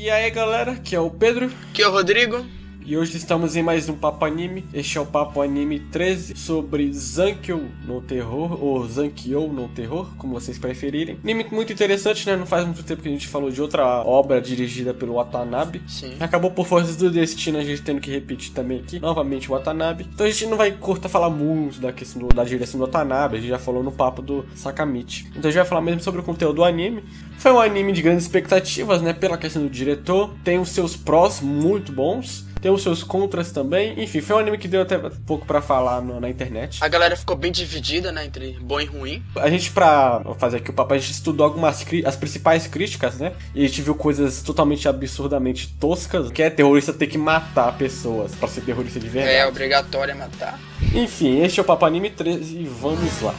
E 0.00 0.08
aí 0.08 0.30
galera, 0.30 0.70
aqui 0.70 0.94
é 0.94 1.00
o 1.00 1.10
Pedro. 1.10 1.50
Aqui 1.70 1.82
é 1.82 1.88
o 1.88 1.90
Rodrigo. 1.90 2.46
E 2.88 2.96
hoje 2.96 3.18
estamos 3.18 3.54
em 3.54 3.62
mais 3.62 3.86
um 3.86 3.92
Papo 3.92 4.24
Anime. 4.24 4.64
Este 4.72 4.96
é 4.96 5.00
o 5.02 5.04
Papo 5.04 5.42
Anime 5.42 5.78
13 5.78 6.34
sobre 6.34 6.90
Zankyo 6.90 7.68
no 7.84 8.00
Terror, 8.00 8.64
ou 8.64 8.88
Zankyo 8.88 9.46
no 9.52 9.68
Terror, 9.68 10.08
como 10.16 10.32
vocês 10.32 10.58
preferirem. 10.58 11.18
Anime 11.22 11.46
muito 11.52 11.70
interessante, 11.70 12.26
né? 12.26 12.34
Não 12.34 12.46
faz 12.46 12.64
muito 12.64 12.82
tempo 12.82 13.02
que 13.02 13.08
a 13.10 13.12
gente 13.12 13.28
falou 13.28 13.50
de 13.50 13.60
outra 13.60 13.84
obra 14.02 14.40
dirigida 14.40 14.94
pelo 14.94 15.16
Watanabe. 15.16 15.82
Sim. 15.86 16.16
Acabou 16.18 16.50
por 16.50 16.66
forças 16.66 16.96
do 16.96 17.10
destino 17.10 17.58
a 17.58 17.62
gente 17.62 17.82
tendo 17.82 18.00
que 18.00 18.10
repetir 18.10 18.54
também 18.54 18.78
aqui, 18.78 18.98
novamente 18.98 19.50
o 19.50 19.52
Watanabe. 19.52 20.08
Então 20.10 20.24
a 20.24 20.30
gente 20.30 20.46
não 20.46 20.56
vai 20.56 20.72
curta 20.72 21.10
falar 21.10 21.28
muito 21.28 21.82
da 21.82 21.92
questão 21.92 22.22
do, 22.22 22.34
da 22.34 22.42
direção 22.42 22.80
do 22.80 22.86
Watanabe, 22.86 23.36
a 23.36 23.38
gente 23.38 23.50
já 23.50 23.58
falou 23.58 23.82
no 23.82 23.92
papo 23.92 24.22
do 24.22 24.46
Sakamichi. 24.54 25.26
Então 25.36 25.50
a 25.50 25.52
gente 25.52 25.56
vai 25.56 25.66
falar 25.66 25.82
mesmo 25.82 26.00
sobre 26.00 26.22
o 26.22 26.24
conteúdo 26.24 26.56
do 26.56 26.64
anime. 26.64 27.04
Foi 27.36 27.52
um 27.52 27.60
anime 27.60 27.92
de 27.92 28.00
grandes 28.00 28.24
expectativas, 28.24 29.02
né? 29.02 29.12
Pela 29.12 29.36
questão 29.36 29.62
do 29.62 29.68
diretor, 29.68 30.34
tem 30.42 30.58
os 30.58 30.70
seus 30.70 30.96
prós 30.96 31.42
muito 31.42 31.92
bons 31.92 32.47
tem 32.60 32.70
os 32.70 32.82
seus 32.82 33.02
contras 33.02 33.52
também. 33.52 34.02
Enfim, 34.02 34.20
foi 34.20 34.36
um 34.36 34.38
anime 34.38 34.58
que 34.58 34.68
deu 34.68 34.82
até 34.82 34.98
pouco 35.26 35.46
para 35.46 35.60
falar 35.60 36.00
no, 36.00 36.20
na 36.20 36.28
internet. 36.28 36.82
A 36.82 36.88
galera 36.88 37.16
ficou 37.16 37.36
bem 37.36 37.52
dividida, 37.52 38.12
né, 38.12 38.26
entre 38.26 38.58
bom 38.60 38.80
e 38.80 38.84
ruim. 38.84 39.22
A 39.36 39.48
gente, 39.48 39.70
pra 39.70 40.22
fazer 40.38 40.58
aqui 40.58 40.70
o 40.70 40.72
papo, 40.72 40.94
a 40.94 40.98
gente 40.98 41.12
estudou 41.12 41.44
algumas 41.44 41.84
as 42.04 42.16
principais 42.16 42.66
críticas, 42.66 43.18
né? 43.18 43.32
E 43.54 43.64
a 43.64 43.68
gente 43.68 43.82
viu 43.82 43.94
coisas 43.94 44.42
totalmente 44.42 44.88
absurdamente 44.88 45.68
toscas, 45.78 46.30
que 46.30 46.42
é 46.42 46.50
terrorista 46.50 46.92
ter 46.92 47.06
que 47.06 47.18
matar 47.18 47.76
pessoas 47.76 48.34
para 48.34 48.48
ser 48.48 48.62
terrorista 48.62 48.98
de 48.98 49.08
verdade. 49.08 49.36
É, 49.36 49.46
obrigatório 49.46 50.16
matar. 50.16 50.58
Enfim, 50.94 51.40
este 51.42 51.60
é 51.60 51.62
o 51.62 51.66
Papo 51.66 51.84
Anime 51.84 52.10
13 52.10 52.58
e 52.58 52.64
vamos 52.64 53.20
lá. 53.22 53.34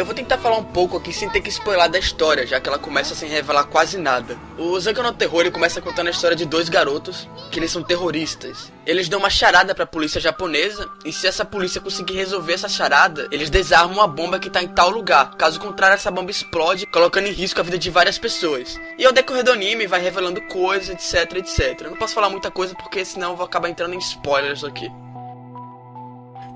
Eu 0.00 0.06
vou 0.06 0.14
tentar 0.14 0.38
falar 0.38 0.56
um 0.56 0.64
pouco 0.64 0.96
aqui 0.96 1.12
sem 1.12 1.28
ter 1.28 1.42
que 1.42 1.50
spoiler 1.50 1.86
da 1.86 1.98
história, 1.98 2.46
já 2.46 2.58
que 2.58 2.66
ela 2.66 2.78
começa 2.78 3.14
sem 3.14 3.28
revelar 3.28 3.64
quase 3.64 3.98
nada. 3.98 4.38
O 4.56 4.80
Zanka 4.80 5.02
no 5.02 5.12
Terror 5.12 5.42
ele 5.42 5.50
começa 5.50 5.78
contando 5.82 6.06
a 6.06 6.10
história 6.10 6.34
de 6.34 6.46
dois 6.46 6.70
garotos, 6.70 7.28
que 7.50 7.58
eles 7.58 7.70
são 7.70 7.82
terroristas. 7.82 8.72
Eles 8.86 9.10
dão 9.10 9.18
uma 9.18 9.28
charada 9.28 9.74
pra 9.74 9.84
polícia 9.84 10.18
japonesa, 10.18 10.88
e 11.04 11.12
se 11.12 11.26
essa 11.26 11.44
polícia 11.44 11.82
conseguir 11.82 12.14
resolver 12.14 12.54
essa 12.54 12.66
charada, 12.66 13.28
eles 13.30 13.50
desarmam 13.50 13.98
uma 13.98 14.06
bomba 14.08 14.38
que 14.38 14.48
tá 14.48 14.62
em 14.62 14.68
tal 14.68 14.88
lugar. 14.88 15.36
Caso 15.36 15.60
contrário, 15.60 15.96
essa 15.96 16.10
bomba 16.10 16.30
explode, 16.30 16.86
colocando 16.86 17.26
em 17.26 17.32
risco 17.32 17.60
a 17.60 17.62
vida 17.62 17.76
de 17.76 17.90
várias 17.90 18.16
pessoas. 18.16 18.80
E 18.96 19.04
ao 19.04 19.12
decorrer 19.12 19.44
do 19.44 19.52
anime 19.52 19.86
vai 19.86 20.00
revelando 20.00 20.40
coisas, 20.46 20.88
etc, 20.88 21.36
etc. 21.36 21.78
Eu 21.82 21.90
não 21.90 21.98
posso 21.98 22.14
falar 22.14 22.30
muita 22.30 22.50
coisa 22.50 22.74
porque 22.74 23.04
senão 23.04 23.32
eu 23.32 23.36
vou 23.36 23.44
acabar 23.44 23.68
entrando 23.68 23.92
em 23.92 23.98
spoilers 23.98 24.64
aqui. 24.64 24.90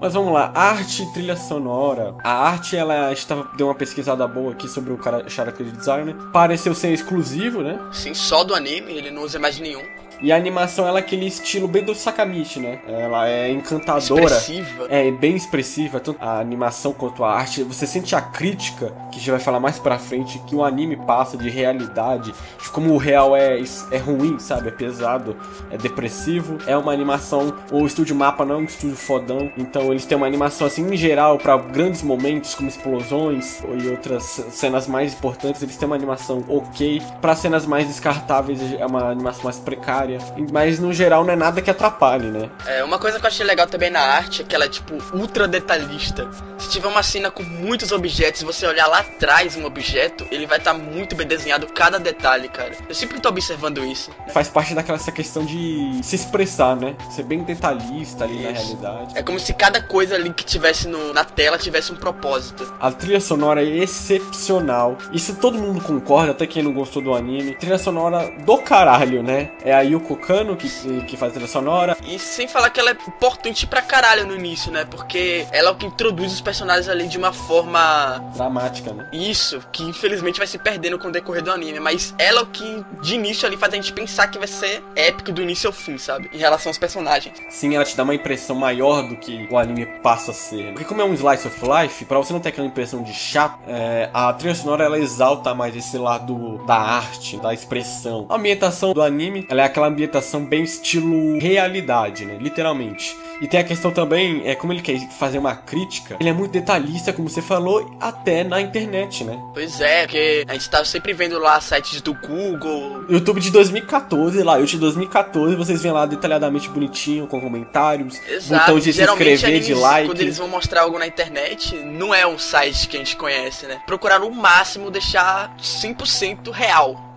Mas 0.05 0.13
vamos 0.13 0.35
lá, 0.35 0.53
arte 0.55 1.11
trilha 1.15 1.35
sonora. 1.35 2.15
A 2.23 2.31
arte, 2.31 2.77
ela 2.77 3.11
estava 3.11 3.49
deu 3.57 3.69
uma 3.69 3.75
pesquisada 3.75 4.29
boa 4.29 4.53
aqui 4.53 4.69
sobre 4.69 4.93
o 4.93 4.99
cara 4.99 5.27
character 5.31 5.65
designer. 5.65 6.15
Pareceu 6.31 6.75
ser 6.75 6.93
exclusivo, 6.93 7.63
né? 7.63 7.81
Sim, 7.91 8.13
só 8.13 8.45
do 8.45 8.55
anime, 8.55 8.93
ele 8.93 9.11
não 9.11 9.23
usa 9.23 9.39
mais 9.39 9.59
nenhum. 9.59 9.83
E 10.25 10.33
a 10.33 10.37
animação 10.37 10.89
ela 10.89 11.01
é 11.01 11.03
aquele 11.03 11.27
estilo 11.27 11.69
bem 11.69 11.85
do 11.85 11.95
Sakamichi, 11.95 12.59
né? 12.59 12.79
Ela 12.89 13.29
é 13.29 13.51
encantadora. 13.51 14.25
Expressiva. 14.25 14.87
É 14.89 15.11
bem 15.11 15.37
expressiva, 15.37 16.01
tanto 16.01 16.17
a 16.19 16.41
animação 16.41 16.95
quanto 16.95 17.23
a 17.23 17.31
arte. 17.31 17.63
Você 17.63 17.87
sente 17.87 18.17
a 18.17 18.23
crítica, 18.23 18.87
que 19.13 19.17
a 19.17 19.19
gente 19.19 19.31
vai 19.31 19.39
falar 19.39 19.61
mais 19.61 19.79
pra 19.79 19.99
frente, 19.99 20.39
que 20.47 20.57
o 20.57 20.65
anime 20.65 20.97
passa 20.97 21.37
de 21.37 21.51
realidade, 21.51 22.33
de 22.33 22.71
como 22.71 22.95
o 22.95 22.97
real 22.97 23.37
é, 23.37 23.61
é 23.91 23.99
ruim, 23.99 24.39
sabe? 24.39 24.69
É 24.69 24.71
pesado, 24.71 25.37
é 25.71 25.77
depressivo. 25.77 26.57
É 26.67 26.75
uma 26.75 26.91
animação. 26.91 27.55
O 27.71 27.85
estúdio 27.85 28.17
Mapa 28.17 28.47
não 28.47 28.55
é 28.55 28.59
um 28.61 28.65
estúdio 28.65 28.97
fodão, 28.97 29.53
então 29.59 29.91
eles 29.91 30.07
têm 30.07 30.17
uma 30.17 30.27
animação 30.27 30.67
assim 30.67 30.91
em 30.91 30.97
geral 30.97 31.37
para 31.37 31.55
grandes 31.59 32.03
momentos, 32.03 32.55
como 32.55 32.71
explosões 32.71 33.63
e 33.79 33.89
outras 33.89 34.23
cenas 34.23 34.87
mais 34.87 35.13
importantes. 35.13 35.63
Eles 35.63 35.77
têm 35.77 35.87
uma 35.87 35.97
animação 35.97 36.43
ok. 36.49 37.03
Para 37.21 37.37
cenas 37.37 37.67
mais 37.67 37.87
descartáveis, 37.87 38.59
é 38.73 38.87
uma 38.87 39.11
animação 39.11 39.45
mais 39.45 39.59
precária 39.59 40.14
mas 40.53 40.79
no 40.79 40.93
geral 40.93 41.25
não 41.25 41.33
é 41.33 41.37
nada 41.37 41.61
que 41.61 41.71
atrapalhe, 41.71 42.29
né? 42.29 42.51
É, 42.67 42.85
uma 42.85 42.99
coisa 42.99 43.19
que 43.19 43.25
eu 43.25 43.29
achei 43.29 43.45
legal 43.45 43.67
também 43.67 43.91
na 43.91 44.01
arte 44.01 44.43
é 44.43 44.45
que 44.45 44.55
ela 44.55 44.65
é 44.65 44.69
tipo 44.69 44.95
ultra 45.17 45.47
detalhista. 45.47 46.29
Se 46.59 46.71
tiver 46.71 46.89
uma 46.89 47.03
cena 47.03 47.31
com 47.31 47.43
muitos 47.43 47.93
objetos, 47.93 48.41
se 48.41 48.45
você 48.45 48.67
olhar 48.67 48.87
lá 48.87 48.99
atrás 48.99 49.57
um 49.57 49.65
objeto, 49.65 50.27
ele 50.31 50.47
vai 50.47 50.59
estar 50.59 50.73
tá 50.73 50.79
muito 50.79 51.15
bem 51.15 51.27
desenhado 51.27 51.67
cada 51.67 51.99
detalhe, 51.99 52.49
cara. 52.49 52.73
Eu 52.89 52.95
sempre 52.95 53.21
tô 53.21 53.29
observando 53.29 53.85
isso. 53.85 54.11
Né? 54.11 54.33
Faz 54.33 54.49
parte 54.49 54.75
daquela 54.75 54.99
essa 54.99 55.13
questão 55.13 55.45
de 55.45 56.01
se 56.03 56.17
expressar, 56.17 56.77
né? 56.77 56.95
Ser 57.11 57.25
bem 57.25 57.43
detalhista 57.43 58.25
ali 58.25 58.37
isso. 58.37 58.43
na 58.43 58.51
realidade. 58.51 59.19
É 59.19 59.23
como 59.23 59.39
se 59.39 59.53
cada 59.55 59.83
coisa 59.83 60.15
ali 60.15 60.33
que 60.33 60.45
tivesse 60.45 60.89
no, 60.89 61.13
na 61.13 61.25
tela 61.25 61.59
tivesse 61.59 61.93
um 61.93 61.97
propósito. 61.97 62.73
A 62.81 62.91
trilha 62.91 63.21
sonora 63.21 63.63
é 63.63 63.67
excepcional. 63.67 64.99
Isso 65.13 65.37
todo 65.37 65.59
mundo 65.59 65.81
concorda, 65.81 66.33
até 66.33 66.47
quem 66.47 66.63
não 66.63 66.73
gostou 66.73 67.03
do 67.03 67.15
anime. 67.15 67.55
Trilha 67.55 67.79
sonora 67.79 68.31
do 68.45 68.59
caralho, 68.59 69.23
né? 69.23 69.51
É 69.65 69.73
aí 69.73 69.95
Yoko 69.95 70.04
Kano, 70.17 70.57
que, 70.57 70.69
que 71.05 71.17
faz 71.17 71.33
a 71.33 71.35
trilha 71.35 71.49
sonora. 71.49 71.97
E 72.07 72.19
sem 72.19 72.47
falar 72.47 72.71
que 72.71 72.79
ela 72.79 72.91
é 72.91 72.97
importante 73.09 73.67
pra 73.67 73.81
caralho 73.81 74.27
no 74.27 74.35
início, 74.35 74.71
né? 74.71 74.85
Porque 74.85 75.47
ela 75.51 75.71
é 75.71 75.73
o 75.73 75.77
que 75.77 75.87
introduz 75.87 76.33
os 76.33 76.41
personagens 76.41 76.89
ali 76.89 77.09
de 77.09 77.17
uma 77.17 77.33
forma. 77.33 78.23
dramática, 78.37 78.93
né? 78.93 79.09
Isso, 79.13 79.61
que 79.73 79.83
infelizmente 79.83 80.39
vai 80.39 80.47
se 80.47 80.59
perdendo 80.59 80.99
com 80.99 81.09
o 81.09 81.13
decorrer 81.13 81.43
do 81.43 81.51
anime. 81.51 81.81
Mas 81.81 82.15
ela 82.19 82.41
é 82.41 82.43
o 82.43 82.47
que 82.47 82.85
de 83.03 83.15
início 83.15 83.47
ali 83.47 83.57
faz 83.57 83.73
a 83.73 83.77
gente 83.77 83.93
pensar 83.93 84.29
que 84.29 84.39
vai 84.39 84.49
ser 84.49 84.83
épico 84.95 85.33
do 85.33 85.43
início 85.43 85.69
ao 85.69 85.73
fim, 85.73 85.97
sabe? 85.99 86.29
Em 86.33 86.39
relação 86.39 86.71
aos 86.71 86.79
personagens. 86.79 87.35
Sim, 87.49 87.75
ela 87.75 87.85
te 87.85 87.97
dá 87.97 88.03
uma 88.03 88.15
impressão 88.15 88.57
maior 88.57 89.03
do 89.09 89.17
que 89.17 89.49
o 89.51 89.59
anime 89.59 89.87
passa 90.03 90.31
a 90.33 90.35
ser. 90.35 90.73
Porque 90.73 90.85
como 90.85 91.01
é 91.01 91.05
um 91.05 91.15
slice 91.15 91.47
of 91.47 91.61
life, 91.65 92.05
pra 92.05 92.19
você 92.19 92.33
não 92.33 92.41
ter 92.41 92.51
aquela 92.51 92.67
impressão 92.67 93.03
de 93.03 93.13
chato, 93.13 93.59
é, 93.67 94.11
a 94.13 94.33
trilha 94.33 94.55
sonora 94.55 94.85
ela 94.85 94.99
exalta 94.99 95.55
mais 95.55 95.75
esse 95.77 95.97
lado 95.97 96.59
da 96.67 96.77
arte, 96.77 97.37
da 97.37 97.53
expressão. 97.53 98.27
A 98.29 98.37
ambientação 98.37 98.93
do 98.93 99.03
anime, 99.03 99.47
ela 99.49 99.63
é 99.63 99.65
aquela 99.65 99.84
ambientação 99.87 100.45
bem 100.45 100.63
estilo 100.63 101.39
realidade, 101.39 102.25
né? 102.25 102.37
Literalmente. 102.41 103.17
E 103.41 103.49
tem 103.49 103.61
a 103.61 103.65
questão 103.65 103.91
também, 103.91 104.43
é 104.47 104.55
como 104.55 104.73
ele 104.73 104.81
quer 104.81 104.99
fazer 105.11 105.39
uma 105.39 105.55
crítica, 105.55 106.17
ele 106.21 106.29
é 106.29 106.33
muito 106.33 106.53
detalhista, 106.53 107.13
como 107.13 107.29
você 107.29 107.43
falou, 107.43 107.97
até 108.01 108.45
na 108.45 108.61
internet, 108.61 109.25
né? 109.25 109.39
Pois 109.53 109.81
é, 109.81 110.03
porque 110.03 110.45
a 110.49 110.53
gente 110.53 110.71
tá 110.71 110.85
sempre 110.85 111.13
vendo 111.13 111.39
lá 111.39 111.61
sites 111.61 112.01
do 112.01 112.15
Google. 112.15 113.05
YouTube 113.09 113.41
de 113.41 113.51
2014, 113.51 114.43
lá, 114.43 114.59
eu 114.59 114.67
de 114.67 114.79
2014, 114.79 115.57
vocês 115.57 115.83
veem 115.83 115.93
lá 115.93 116.07
detalhadamente 116.07 116.69
bonitinho, 116.69 117.27
com 117.27 117.41
comentários, 117.41 118.21
Exato. 118.29 118.61
botão 118.61 118.79
de 118.79 118.93
Geralmente, 118.93 119.25
se 119.25 119.33
inscrever, 119.35 119.47
animes, 119.47 119.67
de 119.67 119.75
like. 119.75 120.09
Quando 120.09 120.21
eles 120.21 120.39
vão 120.39 120.49
mostrar 120.49 120.83
algo 120.83 120.99
na 120.99 121.07
internet, 121.07 121.77
não 121.77 122.15
é 122.15 122.27
um 122.27 122.39
site 122.39 122.89
que 122.89 122.97
a 122.97 123.01
gente 123.01 123.17
conhece, 123.17 123.67
né? 123.67 123.81
Procurar 123.87 124.21
no 124.21 124.31
máximo 124.31 124.91
deixar 124.91 125.55
100% 125.59 126.51
real. 126.51 127.14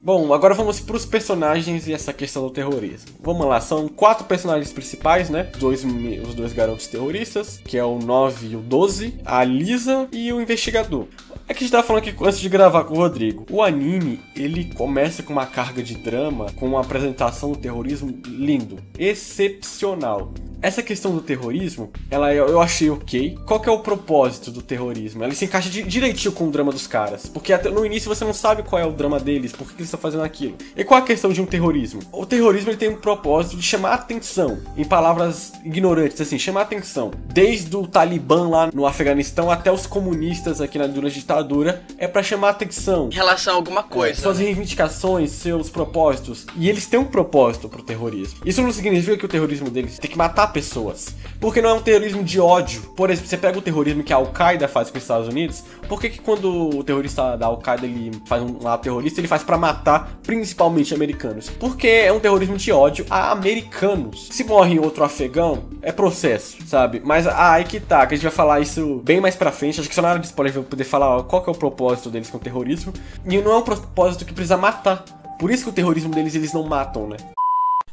Bom, 0.00 0.32
agora 0.32 0.54
vamos 0.54 0.78
para 0.78 0.94
os 0.94 1.04
personagens 1.04 1.88
e 1.88 1.92
essa 1.92 2.12
questão 2.12 2.44
do 2.44 2.50
terrorismo. 2.50 3.10
Vamos 3.20 3.44
lá, 3.48 3.60
são 3.60 3.88
quatro 3.88 4.26
personagens 4.26 4.72
principais, 4.72 5.28
né? 5.28 5.50
Dois, 5.58 5.84
os 5.84 6.36
dois 6.36 6.52
garotos 6.52 6.86
terroristas, 6.86 7.60
que 7.64 7.76
é 7.76 7.82
o 7.82 7.98
9 7.98 8.46
e 8.46 8.56
o 8.56 8.60
12, 8.60 9.18
a 9.24 9.42
Lisa 9.42 10.08
e 10.12 10.32
o 10.32 10.40
investigador. 10.40 11.06
É 11.48 11.52
que 11.52 11.58
a 11.58 11.66
gente 11.66 11.72
tava 11.72 11.84
falando 11.84 12.06
aqui 12.06 12.14
antes 12.24 12.38
de 12.38 12.48
gravar 12.48 12.84
com 12.84 12.94
o 12.94 12.98
Rodrigo. 12.98 13.44
O 13.50 13.60
anime, 13.60 14.20
ele 14.36 14.72
começa 14.72 15.20
com 15.24 15.32
uma 15.32 15.46
carga 15.46 15.82
de 15.82 15.96
drama, 15.96 16.46
com 16.54 16.66
uma 16.66 16.80
apresentação 16.80 17.50
do 17.50 17.58
terrorismo 17.58 18.16
lindo, 18.24 18.78
excepcional 18.96 20.32
essa 20.60 20.82
questão 20.82 21.14
do 21.14 21.20
terrorismo, 21.20 21.90
ela 22.10 22.32
eu 22.34 22.60
achei 22.60 22.90
ok. 22.90 23.38
Qual 23.46 23.60
que 23.60 23.68
é 23.68 23.72
o 23.72 23.80
propósito 23.80 24.50
do 24.50 24.62
terrorismo? 24.62 25.22
Ela 25.22 25.34
se 25.34 25.44
encaixa 25.44 25.68
direitinho 25.68 26.32
com 26.32 26.48
o 26.48 26.50
drama 26.50 26.72
dos 26.72 26.86
caras. 26.86 27.26
Porque 27.26 27.56
no 27.56 27.84
início 27.84 28.08
você 28.08 28.24
não 28.24 28.34
sabe 28.34 28.62
qual 28.62 28.80
é 28.80 28.86
o 28.86 28.92
drama 28.92 29.20
deles, 29.20 29.52
por 29.52 29.68
que 29.68 29.74
eles 29.74 29.86
estão 29.86 30.00
fazendo 30.00 30.24
aquilo. 30.24 30.56
E 30.76 30.84
qual 30.84 31.00
a 31.00 31.04
questão 31.04 31.32
de 31.32 31.40
um 31.40 31.46
terrorismo? 31.46 32.00
O 32.12 32.26
terrorismo 32.26 32.70
ele 32.70 32.76
tem 32.76 32.88
um 32.88 32.96
propósito 32.96 33.56
de 33.56 33.62
chamar 33.62 33.94
atenção. 33.94 34.58
Em 34.76 34.84
palavras 34.84 35.52
ignorantes, 35.64 36.20
assim, 36.20 36.38
chamar 36.38 36.62
atenção. 36.62 37.12
Desde 37.32 37.76
o 37.76 37.86
Talibã 37.86 38.48
lá 38.48 38.70
no 38.72 38.86
Afeganistão 38.86 39.50
até 39.50 39.70
os 39.70 39.86
comunistas 39.86 40.60
aqui 40.60 40.78
na 40.78 40.86
dura 40.86 41.10
ditadura, 41.10 41.82
é 41.96 42.08
para 42.08 42.22
chamar 42.22 42.50
atenção. 42.50 43.08
Em 43.12 43.14
relação 43.14 43.54
a 43.54 43.56
alguma 43.56 43.82
coisa. 43.82 44.18
É, 44.18 44.22
suas 44.22 44.38
reivindicações, 44.38 45.30
seus 45.30 45.70
propósitos. 45.70 46.46
E 46.56 46.68
eles 46.68 46.86
têm 46.86 46.98
um 46.98 47.04
propósito 47.04 47.68
pro 47.68 47.82
terrorismo. 47.82 48.40
Isso 48.44 48.62
não 48.62 48.72
significa 48.72 49.16
que 49.16 49.24
o 49.24 49.28
terrorismo 49.28 49.70
deles 49.70 49.98
tem 49.98 50.10
que 50.10 50.18
matar 50.18 50.47
pessoas. 50.48 51.14
Porque 51.40 51.62
não 51.62 51.70
é 51.70 51.72
um 51.74 51.80
terrorismo 51.80 52.24
de 52.24 52.40
ódio. 52.40 52.82
Por 52.96 53.10
exemplo, 53.10 53.28
você 53.28 53.36
pega 53.36 53.58
o 53.58 53.62
terrorismo 53.62 54.02
que 54.02 54.12
a 54.12 54.16
Al-Qaeda 54.16 54.66
faz 54.66 54.90
com 54.90 54.98
os 54.98 55.04
Estados 55.04 55.28
Unidos, 55.28 55.62
por 55.88 56.00
que, 56.00 56.10
que 56.10 56.20
quando 56.20 56.76
o 56.76 56.82
terrorista 56.82 57.36
da 57.36 57.46
Al-Qaeda 57.46 57.86
ele 57.86 58.10
faz 58.26 58.42
um 58.42 58.66
ato 58.66 58.82
terrorista, 58.82 59.20
ele 59.20 59.28
faz 59.28 59.42
para 59.42 59.56
matar 59.56 60.18
principalmente 60.22 60.92
americanos? 60.94 61.48
Porque 61.48 61.86
é 61.86 62.12
um 62.12 62.18
terrorismo 62.18 62.56
de 62.56 62.72
ódio 62.72 63.06
a 63.08 63.30
americanos. 63.30 64.28
Se 64.30 64.44
morre 64.44 64.78
outro 64.78 65.04
afegão, 65.04 65.64
é 65.80 65.92
processo, 65.92 66.56
sabe? 66.66 67.00
Mas 67.04 67.26
aí 67.26 67.64
que 67.64 67.78
tá, 67.78 68.06
que 68.06 68.14
a 68.14 68.16
gente 68.16 68.26
vai 68.26 68.32
falar 68.32 68.60
isso 68.60 69.00
bem 69.04 69.20
mais 69.20 69.36
pra 69.36 69.52
frente. 69.52 69.80
Acho 69.80 69.88
que 69.88 69.94
só 69.94 70.02
na 70.02 70.10
hora 70.10 70.18
de 70.18 70.26
spoiler 70.26 70.62
poder 70.62 70.84
falar 70.84 71.18
ó, 71.18 71.22
qual 71.22 71.42
que 71.42 71.48
é 71.48 71.52
o 71.52 71.56
propósito 71.56 72.10
deles 72.10 72.28
com 72.28 72.36
o 72.36 72.40
terrorismo. 72.40 72.92
E 73.24 73.38
não 73.38 73.52
é 73.52 73.56
um 73.56 73.62
propósito 73.62 74.24
que 74.24 74.32
precisa 74.32 74.56
matar. 74.56 75.04
Por 75.38 75.50
isso 75.50 75.64
que 75.64 75.70
o 75.70 75.72
terrorismo 75.72 76.12
deles 76.12 76.34
eles 76.34 76.52
não 76.52 76.64
matam, 76.64 77.06
né? 77.06 77.16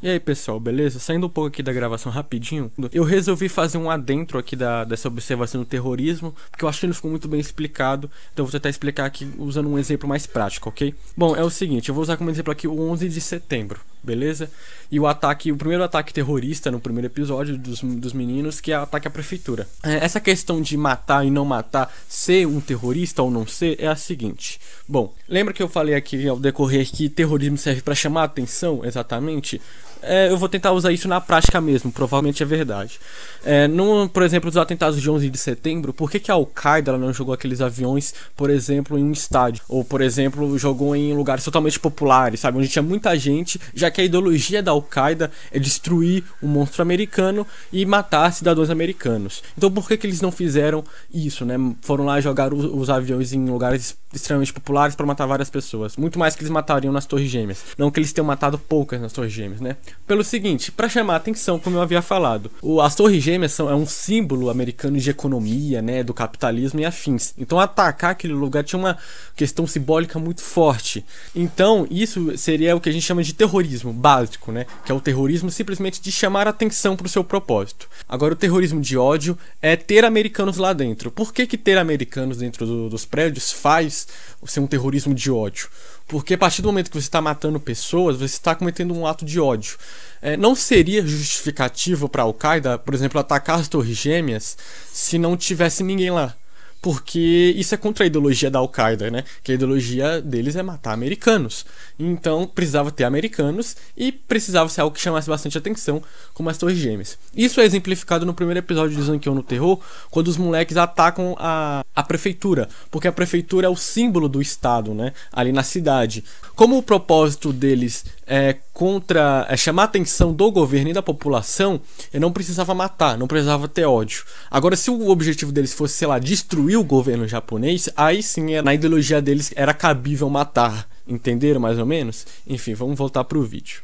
E 0.06 0.08
aí 0.08 0.20
pessoal, 0.20 0.60
beleza? 0.60 1.00
Saindo 1.00 1.26
um 1.26 1.30
pouco 1.30 1.48
aqui 1.48 1.64
da 1.64 1.74
gravação 1.74 2.12
rapidinho, 2.12 2.72
eu 2.94 3.04
resolvi 3.04 3.50
fazer 3.50 3.80
um 3.80 3.90
adentro 3.90 4.38
aqui 4.38 4.56
da, 4.56 4.84
dessa 4.84 5.08
observação 5.08 5.62
do 5.62 5.66
terrorismo, 5.66 6.32
porque 6.52 6.64
eu 6.64 6.70
acho 6.70 6.82
que 6.82 6.86
não 6.86 6.94
ficou 6.94 7.10
muito 7.10 7.28
bem 7.28 7.40
explicado, 7.40 8.08
então 8.32 8.46
vou 8.46 8.52
tentar 8.52 8.70
explicar 8.70 9.06
aqui 9.06 9.28
usando 9.40 9.68
um 9.68 9.80
exemplo 9.80 10.08
mais 10.08 10.28
prático, 10.28 10.70
ok? 10.70 10.94
Bom, 11.18 11.36
é 11.36 11.44
o 11.44 11.50
seguinte, 11.50 11.90
eu 11.90 11.96
vou 11.96 12.04
usar 12.04 12.18
como 12.18 12.30
exemplo 12.30 12.52
aqui 12.52 12.68
o 12.68 12.80
11 12.80 13.10
de 13.10 13.20
setembro, 13.20 13.80
beleza? 14.04 14.48
E 14.92 15.00
o 15.00 15.08
ataque, 15.08 15.52
o 15.52 15.58
primeiro 15.58 15.84
ataque 15.84 16.14
terrorista 16.14 16.70
no 16.70 16.80
primeiro 16.80 17.08
episódio 17.08 17.58
dos, 17.58 17.82
dos 17.82 18.14
meninos, 18.14 18.62
que 18.62 18.72
é 18.72 18.78
o 18.78 18.84
ataque 18.84 19.08
à 19.08 19.12
prefeitura. 19.12 19.68
É, 19.82 20.06
essa 20.06 20.20
questão 20.20 20.62
de 20.62 20.78
matar 20.78 21.26
e 21.26 21.32
não 21.32 21.46
matar, 21.46 21.92
ser 22.08 22.46
um 22.46 22.62
terrorista 22.62 23.24
ou 23.24 23.32
não 23.32 23.48
ser, 23.48 23.76
é 23.80 23.88
a 23.88 23.96
seguinte. 23.96 24.60
Bom, 24.88 25.12
lembra 25.28 25.52
que 25.52 25.64
eu 25.64 25.68
falei 25.68 25.96
aqui 25.96 26.28
ao 26.28 26.38
decorrer 26.38 26.88
que 26.92 27.10
terrorismo 27.10 27.58
serve 27.58 27.82
para 27.82 27.96
chamar 27.96 28.22
a 28.22 28.26
atenção, 28.26 28.86
exatamente? 28.86 29.60
É, 30.06 30.32
eu 30.32 30.38
vou 30.38 30.48
tentar 30.48 30.72
usar 30.72 30.92
isso 30.92 31.08
na 31.08 31.20
prática 31.20 31.60
mesmo, 31.60 31.92
provavelmente 31.92 32.42
é 32.42 32.46
verdade. 32.46 33.00
É, 33.44 33.68
no, 33.68 34.10
por 34.10 34.24
exemplo, 34.24 34.50
os 34.50 34.58
atentados 34.58 35.02
de 35.02 35.10
11 35.10 35.30
de 35.30 35.38
setembro, 35.38 35.94
por 35.94 36.10
que, 36.10 36.20
que 36.20 36.32
a 36.32 36.34
Al-Qaeda 36.34 36.98
não 36.98 37.14
jogou 37.14 37.34
aqueles 37.34 37.62
aviões, 37.62 38.14
por 38.36 38.50
exemplo, 38.50 38.98
em 38.98 39.04
um 39.04 39.12
estádio? 39.12 39.64
Ou, 39.70 39.84
por 39.84 40.02
exemplo, 40.02 40.58
jogou 40.58 40.96
em 40.96 41.14
lugares 41.14 41.44
totalmente 41.44 41.80
populares, 41.80 42.40
sabe? 42.40 42.58
Onde 42.58 42.68
tinha 42.68 42.82
muita 42.82 43.18
gente, 43.18 43.60
já 43.74 43.92
que 43.92 44.02
a 44.02 44.04
ideologia 44.04 44.64
da 44.64 44.72
Al-Qaeda 44.72 45.32
é 45.52 45.60
destruir 45.60 46.24
um 46.42 46.48
monstro 46.48 46.82
americano 46.82 47.46
e 47.72 47.86
matar 47.86 48.32
cidadãos 48.32 48.70
americanos. 48.70 49.44
Então, 49.58 49.72
por 49.72 49.88
que, 49.88 49.98
que 49.98 50.08
eles 50.08 50.22
não 50.22 50.32
fizeram 50.32 50.84
isso, 51.14 51.46
né? 51.46 51.56
Foram 51.82 52.06
lá 52.06 52.20
jogar 52.20 52.54
os, 52.54 52.66
os 52.66 52.90
aviões 52.90 53.34
em 53.34 53.46
lugares 53.46 53.96
extremamente 54.14 54.54
populares 54.54 54.96
para 54.96 55.06
matar 55.06 55.26
várias 55.26 55.50
pessoas. 55.50 55.98
Muito 55.98 56.18
mais 56.18 56.36
que 56.36 56.42
eles 56.42 56.52
matariam 56.52 56.92
nas 56.92 57.06
Torres 57.06 57.30
Gêmeas. 57.30 57.64
Não 57.78 57.92
que 57.92 58.00
eles 58.00 58.14
tenham 58.14 58.26
matado 58.26 58.58
poucas 58.58 59.00
nas 59.00 59.14
Torres 59.14 59.32
Gêmeas, 59.32 59.62
né? 59.62 59.76
Pelo 60.08 60.24
seguinte, 60.24 60.72
para 60.72 60.88
chamar 60.88 61.16
atenção, 61.16 61.58
como 61.58 61.78
eu 61.78 61.82
havia 61.82 62.02
falado, 62.02 62.52
o, 62.62 62.80
as 62.80 62.94
Torres 62.94 63.24
Gêmeas 63.24 63.54
são, 63.54 63.68
é 63.68 63.76
um 63.76 63.88
símbolo 63.88 64.52
americano 64.52 65.00
de 65.00 65.10
economia, 65.10 65.82
né? 65.82 66.04
Do 66.04 66.14
capitalismo 66.14 66.80
e 66.80 66.86
afins. 66.86 67.34
Então 67.38 67.60
atacar 67.60 68.12
aquele 68.12 68.34
lugar 68.34 68.64
tinha 68.64 68.78
uma 68.78 69.00
questão 69.36 69.66
simbólica 69.66 70.20
muito 70.20 70.42
forte. 70.42 71.04
Então 71.36 71.88
isso 71.90 72.38
seria 72.38 72.76
o 72.76 72.80
que 72.80 72.88
a 72.88 72.92
gente 72.92 73.04
chama 73.06 73.24
de 73.24 73.34
terrorismo 73.34 73.92
básico, 73.92 74.52
né? 74.52 74.68
Que 74.86 74.92
é 74.92 74.96
o 74.96 75.02
terrorismo 75.02 75.50
simplesmente 75.50 76.00
de 76.00 76.12
chamar 76.12 76.48
atenção 76.48 76.96
para 76.96 77.08
o 77.08 77.10
seu 77.10 77.24
propósito. 77.24 77.90
Agora 78.08 78.34
o 78.34 78.38
terrorismo 78.38 78.82
de 78.82 78.96
ódio 78.96 79.36
é 79.60 79.76
ter 79.76 80.06
americanos 80.06 80.58
lá 80.58 80.72
dentro. 80.72 81.10
Por 81.10 81.34
que, 81.34 81.48
que 81.48 81.58
ter 81.58 81.80
americanos 81.80 82.38
dentro 82.38 82.68
do, 82.68 82.90
dos 82.90 83.06
prédios 83.06 83.52
faz 83.52 84.08
ser 84.48 84.60
um 84.60 84.68
terrorismo 84.68 85.14
de 85.14 85.32
ódio. 85.32 85.70
Porque 86.08 86.36
a 86.36 86.38
partir 86.38 86.62
do 86.62 86.68
momento 86.68 86.92
que 86.92 87.00
você 87.00 87.08
está 87.08 87.22
matando 87.22 87.60
pessoas, 87.60 88.18
você 88.18 88.26
está 88.26 88.54
cometendo 88.54 88.94
um 88.94 89.08
ato 89.08 89.26
de 89.26 89.40
ódio. 89.40 89.78
É, 90.22 90.38
não 90.38 90.56
seria 90.56 91.06
justificativo 91.06 92.08
para 92.08 92.22
a 92.22 92.26
Al-Qaeda, 92.26 92.78
por 92.78 92.94
exemplo, 92.94 93.20
atacar 93.20 93.60
as 93.60 93.68
Torres 93.68 93.98
Gêmeas 93.98 94.58
se 94.92 95.18
não 95.18 95.36
tivesse 95.36 95.84
ninguém 95.84 96.12
lá 96.12 96.36
porque 96.86 97.52
isso 97.58 97.74
é 97.74 97.80
contra 97.80 98.04
a 98.04 98.06
ideologia 98.06 98.52
da 98.52 98.60
Al-Qaeda, 98.60 99.10
né? 99.10 99.24
Que 99.44 99.52
a 99.52 99.56
ideologia 99.56 100.22
deles 100.22 100.56
é 100.56 100.62
matar 100.62 100.94
americanos. 100.94 101.66
Então 101.98 102.46
precisava 102.46 102.92
ter 102.92 103.06
americanos 103.06 103.76
e 103.98 104.12
precisava 104.12 104.70
ser 104.70 104.82
algo 104.82 104.96
que 104.96 105.02
chamasse 105.02 105.28
bastante 105.28 105.58
atenção, 105.58 106.00
como 106.32 106.48
as 106.48 106.60
Torres 106.60 106.78
Gêmeas. 106.78 107.18
Isso 107.36 107.60
é 107.60 107.66
exemplificado 107.66 108.24
no 108.24 108.36
primeiro 108.36 108.60
episódio 108.60 108.96
de 108.96 109.02
Zankion 109.02 109.34
no 109.34 109.42
Terror, 109.42 109.80
quando 110.12 110.28
os 110.28 110.38
moleques 110.38 110.78
atacam 110.78 111.36
a, 111.40 111.84
a 111.96 112.04
prefeitura, 112.04 112.70
porque 112.92 113.08
a 113.08 113.12
prefeitura 113.12 113.66
é 113.66 113.70
o 113.70 113.76
símbolo 113.76 114.30
do 114.30 114.40
Estado, 114.40 114.94
né? 114.94 115.12
Ali 115.34 115.52
na 115.52 115.64
cidade. 115.64 116.24
Como 116.56 116.78
o 116.78 116.84
propósito 116.84 117.52
deles 117.52 118.06
é 118.28 118.58
contra 118.76 119.48
é 119.50 119.56
chamar 119.56 119.84
a 119.84 119.86
atenção 119.86 120.34
do 120.34 120.52
governo 120.52 120.90
e 120.90 120.94
da 120.94 121.02
população, 121.02 121.80
eu 122.14 122.20
não 122.20 122.32
precisava 122.32 122.76
matar, 122.76 123.18
não 123.18 123.26
precisava 123.26 123.70
ter 123.70 123.86
ódio. 123.86 124.26
Agora, 124.52 124.76
se 124.76 124.92
o 124.92 125.08
objetivo 125.10 125.50
deles 125.50 125.74
fosse, 125.74 125.94
sei 125.94 126.10
lá, 126.10 126.20
destruir 126.20 126.78
o 126.78 126.84
governo 126.84 127.26
japonês, 127.26 127.90
aí 127.96 128.22
sim, 128.22 128.62
na 128.62 128.74
ideologia 128.74 129.22
deles 129.22 129.54
era 129.56 129.74
cabível 129.74 130.30
matar. 130.30 130.90
Entenderam 131.08 131.62
mais 131.62 131.80
ou 131.80 131.86
menos? 131.86 132.28
Enfim, 132.46 132.74
vamos 132.74 132.98
voltar 132.98 133.24
pro 133.24 133.42
vídeo. 133.44 133.82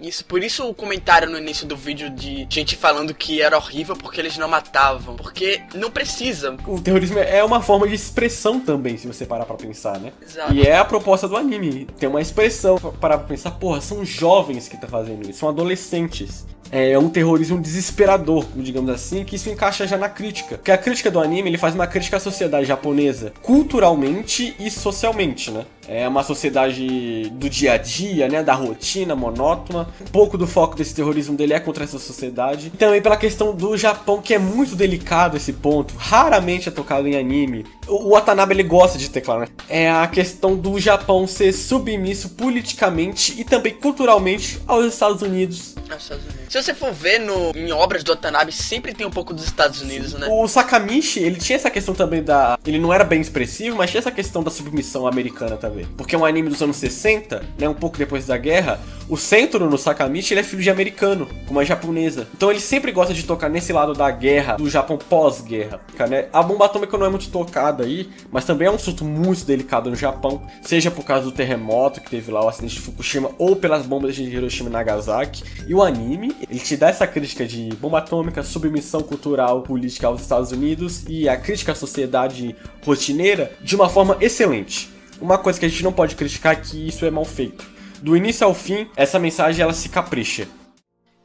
Isso, 0.00 0.24
por 0.24 0.42
isso 0.42 0.68
o 0.68 0.74
comentário 0.74 1.30
no 1.30 1.38
início 1.38 1.66
do 1.66 1.76
vídeo 1.76 2.10
de 2.10 2.46
gente 2.48 2.76
falando 2.76 3.14
que 3.14 3.40
era 3.40 3.56
horrível 3.56 3.96
porque 3.96 4.20
eles 4.20 4.36
não 4.36 4.48
matavam. 4.48 5.16
Porque 5.16 5.62
não 5.74 5.90
precisa. 5.90 6.56
O 6.66 6.80
terrorismo 6.80 7.18
é 7.18 7.42
uma 7.44 7.62
forma 7.62 7.86
de 7.88 7.94
expressão 7.94 8.60
também, 8.60 8.96
se 8.96 9.06
você 9.06 9.24
parar 9.24 9.44
pra 9.44 9.56
pensar, 9.56 9.98
né? 9.98 10.12
Exato. 10.20 10.52
E 10.52 10.62
é 10.62 10.76
a 10.76 10.84
proposta 10.84 11.28
do 11.28 11.36
anime. 11.36 11.86
Tem 11.98 12.08
uma 12.08 12.20
expressão 12.20 12.76
pra 13.00 13.18
pensar, 13.18 13.52
porra, 13.52 13.80
são 13.80 14.04
jovens 14.04 14.68
que 14.68 14.76
tá 14.76 14.86
fazendo 14.86 15.28
isso, 15.28 15.40
são 15.40 15.48
adolescentes 15.48 16.44
é 16.74 16.98
um 16.98 17.08
terrorismo 17.08 17.60
desesperador, 17.60 18.44
digamos 18.56 18.90
assim, 18.90 19.24
que 19.24 19.36
isso 19.36 19.48
encaixa 19.48 19.86
já 19.86 19.96
na 19.96 20.08
crítica. 20.08 20.56
Porque 20.56 20.72
a 20.72 20.78
crítica 20.78 21.08
do 21.08 21.20
anime, 21.20 21.50
ele 21.50 21.58
faz 21.58 21.72
uma 21.72 21.86
crítica 21.86 22.16
à 22.16 22.20
sociedade 22.20 22.66
japonesa, 22.66 23.32
culturalmente 23.42 24.56
e 24.58 24.68
socialmente, 24.70 25.52
né? 25.52 25.64
É 25.88 26.06
uma 26.08 26.22
sociedade 26.22 27.30
do 27.30 27.48
dia 27.48 27.72
a 27.72 27.76
dia, 27.76 28.28
né? 28.28 28.42
Da 28.42 28.54
rotina 28.54 29.14
monótona. 29.14 29.86
Um 30.00 30.10
pouco 30.10 30.38
do 30.38 30.46
foco 30.46 30.76
desse 30.76 30.94
terrorismo 30.94 31.36
dele 31.36 31.52
é 31.52 31.60
contra 31.60 31.84
essa 31.84 31.98
sociedade. 31.98 32.70
E 32.72 32.76
também 32.76 33.02
pela 33.02 33.16
questão 33.16 33.54
do 33.54 33.76
Japão, 33.76 34.20
que 34.20 34.34
é 34.34 34.38
muito 34.38 34.74
delicado 34.74 35.36
esse 35.36 35.52
ponto. 35.52 35.94
Raramente 35.96 36.68
é 36.68 36.72
tocado 36.72 37.06
em 37.06 37.16
anime. 37.16 37.66
O 37.86 38.10
Watanabe 38.10 38.54
ele 38.54 38.62
gosta 38.62 38.98
de 38.98 39.10
teclar, 39.10 39.40
né? 39.40 39.46
É 39.68 39.90
a 39.90 40.06
questão 40.06 40.56
do 40.56 40.78
Japão 40.78 41.26
ser 41.26 41.52
submisso 41.52 42.30
politicamente 42.30 43.38
e 43.38 43.44
também 43.44 43.74
culturalmente 43.74 44.60
aos 44.66 44.86
Estados 44.86 45.22
Unidos. 45.22 45.74
Estados 45.98 46.24
Unidos. 46.24 46.34
Se 46.48 46.62
você 46.62 46.74
for 46.74 46.92
ver 46.92 47.18
no, 47.18 47.52
em 47.54 47.72
obras 47.72 48.02
do 48.02 48.12
Watanabe, 48.12 48.52
sempre 48.52 48.94
tem 48.94 49.06
um 49.06 49.10
pouco 49.10 49.34
dos 49.34 49.44
Estados 49.44 49.82
Unidos, 49.82 50.14
né? 50.14 50.28
O 50.30 50.46
Sakamichi, 50.48 51.20
ele 51.20 51.36
tinha 51.36 51.56
essa 51.56 51.70
questão 51.70 51.94
também 51.94 52.22
da. 52.22 52.58
Ele 52.66 52.78
não 52.78 52.92
era 52.92 53.04
bem 53.04 53.20
expressivo, 53.20 53.76
mas 53.76 53.90
tinha 53.90 53.98
essa 53.98 54.10
questão 54.10 54.42
da 54.42 54.50
submissão 54.50 55.06
americana 55.06 55.56
também. 55.56 55.73
Porque 55.96 56.14
é 56.14 56.18
um 56.18 56.24
anime 56.24 56.48
dos 56.48 56.62
anos 56.62 56.76
60, 56.76 57.44
né? 57.58 57.68
Um 57.68 57.74
pouco 57.74 57.98
depois 57.98 58.26
da 58.26 58.36
guerra, 58.36 58.80
o 59.08 59.16
centro 59.16 59.68
no 59.68 59.76
Sakamichi 59.76 60.32
ele 60.32 60.40
é 60.40 60.42
filho 60.42 60.62
de 60.62 60.70
americano, 60.70 61.28
com 61.46 61.52
uma 61.52 61.64
japonesa. 61.64 62.26
Então 62.34 62.50
ele 62.50 62.60
sempre 62.60 62.90
gosta 62.90 63.12
de 63.12 63.22
tocar 63.24 63.50
nesse 63.50 63.72
lado 63.72 63.92
da 63.92 64.10
guerra, 64.10 64.56
do 64.56 64.70
Japão 64.70 64.96
pós-guerra. 64.96 65.80
Né? 66.08 66.28
A 66.32 66.42
bomba 66.42 66.64
atômica 66.64 66.96
não 66.96 67.06
é 67.06 67.10
muito 67.10 67.28
tocada 67.28 67.84
aí, 67.84 68.08
mas 68.30 68.44
também 68.44 68.66
é 68.68 68.70
um 68.70 68.76
assunto 68.76 69.04
muito 69.04 69.44
delicado 69.44 69.90
no 69.90 69.96
Japão, 69.96 70.42
seja 70.62 70.90
por 70.90 71.04
causa 71.04 71.24
do 71.24 71.32
terremoto 71.32 72.00
que 72.00 72.10
teve 72.10 72.30
lá, 72.30 72.44
o 72.44 72.48
acidente 72.48 72.74
de 72.74 72.80
Fukushima, 72.80 73.30
ou 73.38 73.56
pelas 73.56 73.84
bombas 73.84 74.14
de 74.14 74.22
Hiroshima 74.22 74.70
e 74.70 74.72
Nagasaki. 74.72 75.44
E 75.66 75.74
o 75.74 75.82
anime, 75.82 76.34
ele 76.48 76.60
te 76.60 76.76
dá 76.76 76.88
essa 76.88 77.06
crítica 77.06 77.46
de 77.46 77.68
bomba 77.76 77.98
atômica, 77.98 78.42
submissão 78.42 79.02
cultural, 79.02 79.62
política 79.62 80.06
aos 80.06 80.22
Estados 80.22 80.50
Unidos 80.50 81.04
e 81.08 81.28
a 81.28 81.36
crítica 81.36 81.72
à 81.72 81.74
sociedade 81.74 82.56
rotineira 82.84 83.52
de 83.62 83.76
uma 83.76 83.88
forma 83.88 84.16
excelente. 84.20 84.93
Uma 85.20 85.38
coisa 85.38 85.58
que 85.58 85.66
a 85.66 85.68
gente 85.68 85.82
não 85.82 85.92
pode 85.92 86.14
criticar 86.14 86.52
é 86.52 86.56
que 86.56 86.88
isso 86.88 87.04
é 87.04 87.10
mal 87.10 87.24
feito 87.24 87.74
do 88.04 88.14
início 88.14 88.46
ao 88.46 88.52
fim, 88.52 88.86
essa 88.94 89.18
mensagem 89.18 89.62
ela 89.62 89.72
se 89.72 89.88
capricha. 89.88 90.46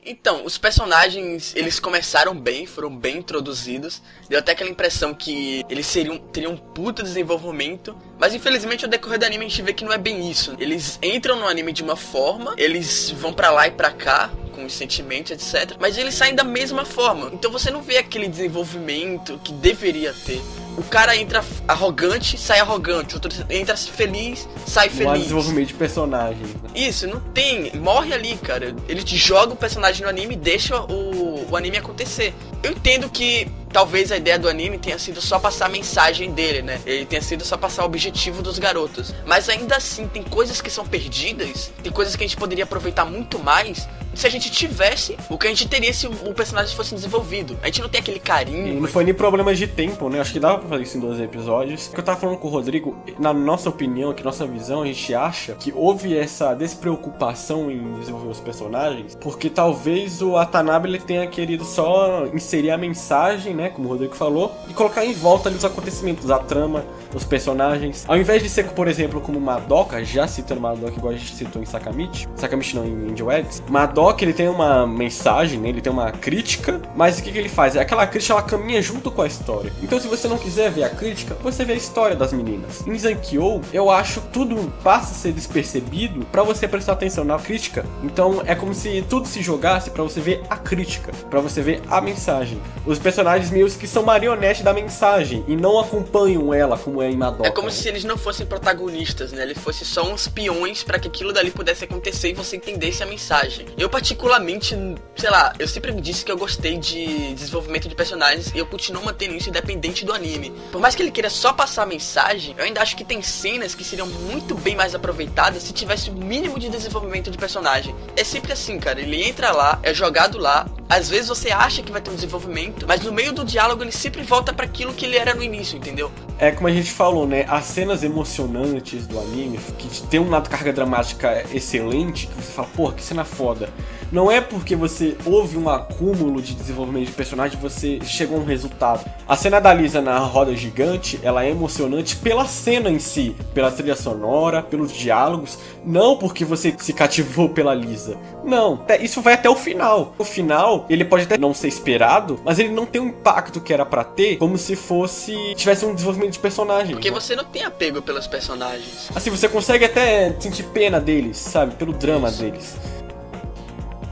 Então, 0.05 0.46
os 0.46 0.58
personagens, 0.58 1.53
eles 1.53 1.77
começaram 1.77 2.34
bem, 2.34 2.65
foram 2.65 2.96
bem 2.96 3.17
introduzidos. 3.17 4.01
Deu 4.29 4.39
até 4.39 4.53
aquela 4.53 4.69
impressão 4.69 5.13
que 5.13 5.65
eles 5.69 5.86
seriam, 5.86 6.17
teriam 6.17 6.53
um 6.53 6.58
puto 6.58 7.03
desenvolvimento. 7.03 7.98
Mas 8.20 8.34
infelizmente, 8.34 8.84
ao 8.84 8.92
decorrer 8.92 9.18
do 9.18 9.26
anime, 9.26 9.46
a 9.46 9.48
gente 9.48 9.62
vê 9.62 9.74
que 9.74 9.86
não 9.86 9.94
é 9.94 9.98
bem 9.98 10.30
isso. 10.30 10.56
Eles 10.60 11.00
entram 11.02 11.38
no 11.38 11.48
anime 11.48 11.72
de 11.72 11.82
uma 11.82 11.96
forma, 11.96 12.54
eles 12.58 13.10
vão 13.12 13.32
para 13.32 13.50
lá 13.50 13.68
e 13.68 13.72
pra 13.72 13.92
cá, 13.92 14.30
com 14.54 14.66
os 14.66 14.74
sentimentos, 14.74 15.32
etc. 15.32 15.78
Mas 15.80 15.98
eles 15.98 16.14
saem 16.16 16.36
da 16.36 16.44
mesma 16.44 16.84
forma. 16.84 17.30
Então 17.34 17.50
você 17.50 17.72
não 17.72 17.82
vê 17.82 17.98
aquele 17.98 18.28
desenvolvimento 18.28 19.40
que 19.44 19.54
deveria 19.54 20.14
ter 20.14 20.42
o 20.80 20.84
cara 20.84 21.14
entra 21.16 21.44
arrogante, 21.68 22.38
sai 22.38 22.60
arrogante. 22.60 23.14
O 23.14 23.18
outro 23.18 23.30
entra 23.50 23.76
feliz, 23.76 24.48
sai 24.66 24.90
feliz. 24.90 25.12
Um 25.12 25.22
desenvolvimento 25.24 25.68
de 25.68 25.74
personagem. 25.74 26.42
Né? 26.42 26.70
Isso, 26.74 27.06
não 27.06 27.20
tem. 27.20 27.76
Morre 27.76 28.14
ali, 28.14 28.38
cara. 28.38 28.74
Ele 28.88 29.04
te 29.04 29.18
joga 29.18 29.52
o 29.52 29.58
personagem 29.58 30.04
no 30.04 30.10
anime 30.10 30.36
e 30.36 30.38
deixa 30.38 30.80
o, 30.80 31.52
o 31.52 31.58
anime 31.58 31.78
acontecer. 31.78 32.34
Eu 32.64 32.72
entendo 32.72 33.10
que 33.10 33.46
talvez 33.72 34.12
a 34.12 34.18
ideia 34.18 34.38
do 34.38 34.50
anime 34.50 34.78
tenha 34.78 34.98
sido 34.98 35.22
só 35.22 35.40
passar 35.40 35.68
a 35.68 35.70
mensagem 35.70 36.32
dele, 36.32 36.62
né? 36.62 36.82
Ele 36.86 37.06
tenha 37.06 37.22
sido 37.22 37.46
só 37.46 37.58
passar 37.58 37.84
o 37.84 37.86
objetivo 37.86 38.42
dos 38.42 38.60
garotos. 38.60 39.14
Mas 39.26 39.50
ainda 39.50 39.78
assim, 39.78 40.08
tem 40.08 40.24
coisas 40.24 40.62
que 40.62 40.70
são 40.70 40.86
perdidas, 40.86 41.72
tem 41.82 41.92
coisas 41.92 42.16
que 42.16 42.24
a 42.24 42.28
gente 42.28 42.38
poderia 42.38 42.64
aproveitar 42.64 43.06
muito 43.06 43.40
mais 43.40 43.88
se 44.13 44.28
a 44.28 44.30
gente 44.30 44.51
tivesse 44.51 45.18
o 45.30 45.38
que 45.38 45.48
a 45.48 45.50
gente 45.50 45.68
teria 45.68 45.94
se 45.94 46.08
o 46.08 46.34
personagem 46.34 46.75
fosse 46.75 46.96
desenvolvido. 46.96 47.58
A 47.62 47.68
gente 47.68 47.82
não 47.82 47.89
tem 47.89 48.01
aquele 48.01 48.20
carinho. 48.20 48.68
E 48.68 48.80
não 48.80 48.88
foi 48.88 49.04
nem 49.04 49.13
problemas 49.13 49.58
de 49.58 49.68
tempo, 49.68 50.10
né? 50.10 50.20
Acho 50.20 50.34
que 50.34 50.39
dava 50.39 50.60
pra 50.60 50.70
fazer 50.70 50.84
isso 50.84 50.98
em 50.98 51.00
dois 51.00 51.20
episódios. 51.20 51.88
O 51.88 51.92
que 51.92 52.00
eu 52.00 52.04
tava 52.04 52.20
falando 52.20 52.38
com 52.38 52.48
o 52.48 52.51
Rodrigo, 52.51 52.98
na 53.18 53.34
nossa 53.34 53.70
opinião, 53.70 54.13
que 54.13 54.24
nossa 54.24 54.46
visão, 54.46 54.82
a 54.82 54.86
gente 54.86 55.13
acha 55.13 55.54
que 55.54 55.74
houve 55.75 56.18
essa 56.18 56.54
despreocupação 56.54 57.72
em 57.72 58.00
desenvolver 58.00 58.30
os 58.30 58.39
personagens, 58.39 59.16
porque 59.16 59.50
talvez 59.50 60.22
o 60.22 60.38
Atanabe 60.38 60.88
ele 60.88 61.00
tenha 61.00 61.25
querido 61.28 61.63
só 61.63 62.25
inserir 62.34 62.72
a 62.72 62.78
mensagem, 62.78 63.54
né? 63.54 63.70
Como 63.70 63.88
o 63.88 63.92
Rodrigo 63.92 64.16
falou, 64.16 64.56
e 64.68 64.74
colocar 64.74 65.06
em 65.06 65.13
volta 65.13 65.50
ali 65.50 65.58
os 65.58 65.66
acontecimentos, 65.66 66.30
a 66.30 66.39
trama, 66.39 66.84
os 67.13 67.24
personagens. 67.24 68.06
Ao 68.08 68.18
invés 68.18 68.44
de 68.44 68.50
ser, 68.50 68.70
por 68.70 68.88
exemplo, 68.88 69.22
como 69.22 69.39
Madoka, 69.39 70.04
já 70.04 70.28
citando 70.28 70.62
Madoka 70.62 70.94
igual 70.98 71.13
a 71.13 71.18
gente 71.18 71.36
citou 71.36 71.62
em 71.62 71.66
Sakamichi, 71.66 72.28
Sakamichi 72.36 72.75
não, 72.75 72.86
em 72.86 73.10
Indie 73.10 73.24
Weddings, 73.24 73.63
Madoka 73.70 74.09
ele 74.24 74.34
tem 74.34 74.48
uma 74.48 74.86
mensagem, 74.86 75.60
né? 75.60 75.70
ele 75.70 75.82
tem 75.82 75.92
uma 75.92 76.12
crítica, 76.12 76.82
mas 76.96 77.20
o 77.20 77.24
que, 77.24 77.32
que 77.32 77.38
ele 77.38 77.50
faz? 77.50 77.75
É 77.75 77.80
aquela 77.80 78.06
crítica 78.06 78.34
ela 78.34 78.44
caminha 78.44 78.82
junto 78.82 79.10
com 79.10 79.22
a 79.22 79.28
história. 79.28 79.72
Então 79.82 80.00
se 80.00 80.08
você 80.08 80.28
não 80.28 80.38
quiser 80.38 80.70
ver 80.72 80.84
a 80.84 80.89
crítica, 80.89 81.36
você 81.42 81.66
vê 81.66 81.74
a 81.74 81.75
história 81.75 82.16
das 82.16 82.32
meninas. 82.32 82.86
Em 82.86 82.98
Zankyo, 82.98 83.62
eu 83.74 83.89
acho 83.89 84.22
que 84.22 84.28
tudo 84.30 84.72
passa 84.84 85.12
a 85.12 85.16
ser 85.16 85.32
despercebido 85.32 86.25
para 86.32 86.44
você 86.44 86.68
prestar 86.68 86.94
atenção 86.94 87.24
na 87.24 87.39
crítica. 87.39 87.86
Então 88.04 88.44
é 88.46 88.54
como 88.54 88.74
se 88.74 89.04
tudo 89.10 89.28
se 89.28 89.42
jogasse 89.42 89.89
para 89.89 90.04
você 90.04 90.20
ver 90.20 90.44
a 90.50 90.58
crítica, 90.58 91.12
para 91.30 91.39
você 91.39 91.62
ver 91.62 91.82
a 91.89 92.00
mensagem. 92.00 92.62
Os 92.86 93.00
personagens 93.00 93.51
meus 93.51 93.75
que 93.75 93.88
são 93.88 94.04
marionete 94.04 94.63
da 94.63 94.74
mensagem 94.74 95.44
e 95.48 95.56
não 95.56 95.80
acompanham 95.80 96.54
ela 96.54 96.78
como 96.78 97.00
como 97.00 97.01
é 97.04 97.12
em 97.12 97.16
Madoka. 97.16 97.48
É 97.48 97.51
como 97.51 97.68
né? 97.68 97.74
se 97.74 97.88
eles 97.88 98.04
não 98.04 98.18
fossem 98.18 98.46
protagonistas, 98.46 99.32
né? 99.32 99.44
Eles 99.44 99.58
fossem 99.58 99.86
só 99.86 100.04
uns 100.04 100.28
peões 100.28 100.84
para 100.84 101.00
que 101.00 101.08
aquilo 101.08 101.32
dali 101.32 101.51
pudesse 101.51 101.86
acontecer 101.86 102.30
e 102.30 102.34
você 102.34 102.58
entendesse 102.58 103.01
a 103.01 103.06
mensagem. 103.06 103.66
Eu, 103.78 103.88
particularmente, 103.89 104.75
sei 105.15 105.29
lá, 105.29 105.53
eu 105.60 105.67
sempre 105.67 105.91
me 105.91 106.01
disse 106.01 106.24
que 106.24 106.31
eu 106.31 106.38
gostei 106.38 106.77
de 106.77 107.34
desenvolvimento 107.34 107.89
de 107.89 107.96
personagens 107.96 108.51
e 108.53 108.58
eu 108.58 108.65
continuo 108.65 109.03
mantendo 109.03 109.36
isso 109.36 109.50
independente 109.50 110.05
do 110.05 110.13
anime. 110.13 110.51
Por 110.72 110.79
mais 110.79 110.96
que 110.96 111.01
ele 111.01 111.12
queira 111.12 111.29
só 111.29 111.51
passar 111.51 111.84
a 111.84 111.86
mensagem, 111.86 112.55
eu 112.58 112.63
ainda 112.63 112.81
acho 112.81 112.96
que 112.96 113.03
tem 113.03 113.22
cenas 113.22 113.75
que 113.75 113.84
seriam 113.84 114.08
muito 114.08 114.55
bem 114.55 114.75
mais 114.75 114.96
aproveitadas 114.96 115.63
se 115.63 115.74
tivesse 115.74 116.10
o 116.10 116.13
mínimo 116.13 116.60
de 116.60 116.69
desenvolvimento 116.69 117.31
de 117.31 117.38
personagem. 117.38 117.96
É 118.15 118.24
sempre 118.24 118.53
assim, 118.53 118.79
cara. 118.79 119.01
Ele 119.01 119.24
entra 119.24 119.51
lá, 119.51 119.79
é 119.84 119.93
jogado 119.93 120.38
lá, 120.38 120.65
às 120.89 121.08
vezes 121.08 121.29
você 121.29 121.51
acha 121.51 121.84
que 121.84 121.91
vai 121.91 122.01
ter 122.01 122.10
um 122.10 122.15
desenvolvimento, 122.15 122.88
mas 122.88 123.01
no 123.01 123.12
meio 123.12 123.31
do 123.31 123.46
diálogo 123.46 123.84
ele 123.84 123.91
sempre 123.91 124.24
volta 124.24 124.51
para 124.51 124.65
aquilo 124.65 124.91
que 124.91 125.05
ele 125.05 125.17
era 125.17 125.36
no 125.36 125.43
início, 125.43 125.77
entendeu? 125.77 126.12
É 126.39 126.50
como 126.50 126.67
a 126.67 126.72
gente 126.72 126.91
falou, 126.91 127.27
né? 127.27 127.46
As 127.48 127.65
cenas 127.65 128.03
emocionantes 128.03 129.05
do 129.05 129.19
anime, 129.19 129.60
que 129.77 130.01
tem 130.08 130.19
um 130.19 130.31
lado 130.31 130.50
carga 130.50 130.74
dramática 130.74 131.46
excelente, 131.53 132.25
que 132.25 132.34
você 132.34 132.51
fala, 132.51 132.67
porra, 132.75 132.93
que 132.96 133.03
cena 133.03 133.24
foda 133.24 133.69
não 134.12 134.32
é 134.32 134.42
porque 134.42 134.75
você 134.75 135.16
ouve 135.25 135.58
um 135.58 135.70
acúmulo 135.70 136.42
de 136.42 136.54
desenvolvimento 136.54 137.08
de 137.08 137.12
personagem 137.12 137.60
você 137.60 138.00
chega 138.04 138.34
a 138.34 138.38
um 138.38 138.44
resultado. 138.44 139.10
A 139.28 139.36
cena 139.36 139.60
da 139.60 139.74
Lisa 139.74 140.01
na 140.01 140.18
roda 140.20 140.56
gigante, 140.56 141.20
ela 141.22 141.44
é 141.44 141.50
emocionante 141.50 142.16
pela 142.16 142.46
cena 142.46 142.89
em 142.89 143.00
si, 143.00 143.36
pela 143.54 143.72
trilha 143.72 143.96
sonora, 143.96 144.62
pelos 144.62 144.92
diálogos, 144.92 145.60
não 145.86 146.18
porque 146.18 146.44
você 146.44 146.74
se 146.78 146.94
cativou 146.94 147.50
pela 147.50 147.74
Lisa. 147.74 148.18
Não, 148.44 148.84
isso 149.00 149.22
vai 149.22 149.34
até 149.34 149.50
o 149.50 149.56
final. 149.56 150.13
O 150.18 150.24
final, 150.24 150.86
ele 150.89 151.06
pode 151.06 151.24
até 151.24 151.38
não 151.38 151.54
ser 151.54 151.68
esperado, 151.68 152.39
mas 152.44 152.60
ele 152.60 152.70
não 152.70 152.86
tem 152.86 153.01
o 153.01 153.08
impacto 153.08 153.62
que 153.62 153.74
era 153.74 153.86
para 153.86 154.04
ter, 154.04 154.38
como 154.38 154.58
se 154.58 154.75
fosse 154.75 155.54
tivesse 155.56 155.86
um 155.86 155.94
desenvolvimento 155.94 156.34
de 156.34 156.39
personagem. 156.39 156.92
Porque 156.94 157.12
você 157.12 157.36
não 157.36 157.44
tem 157.44 157.63
apego 157.63 158.01
pelos 158.01 158.28
personagens. 158.28 159.10
Assim, 159.13 159.30
você 159.30 159.48
consegue 159.48 159.86
até 159.86 160.36
sentir 160.39 160.63
pena 160.63 161.00
deles, 161.00 161.38
sabe, 161.38 161.75
pelo 161.75 161.94
drama 161.94 162.30
isso. 162.30 162.42
deles. 162.42 162.99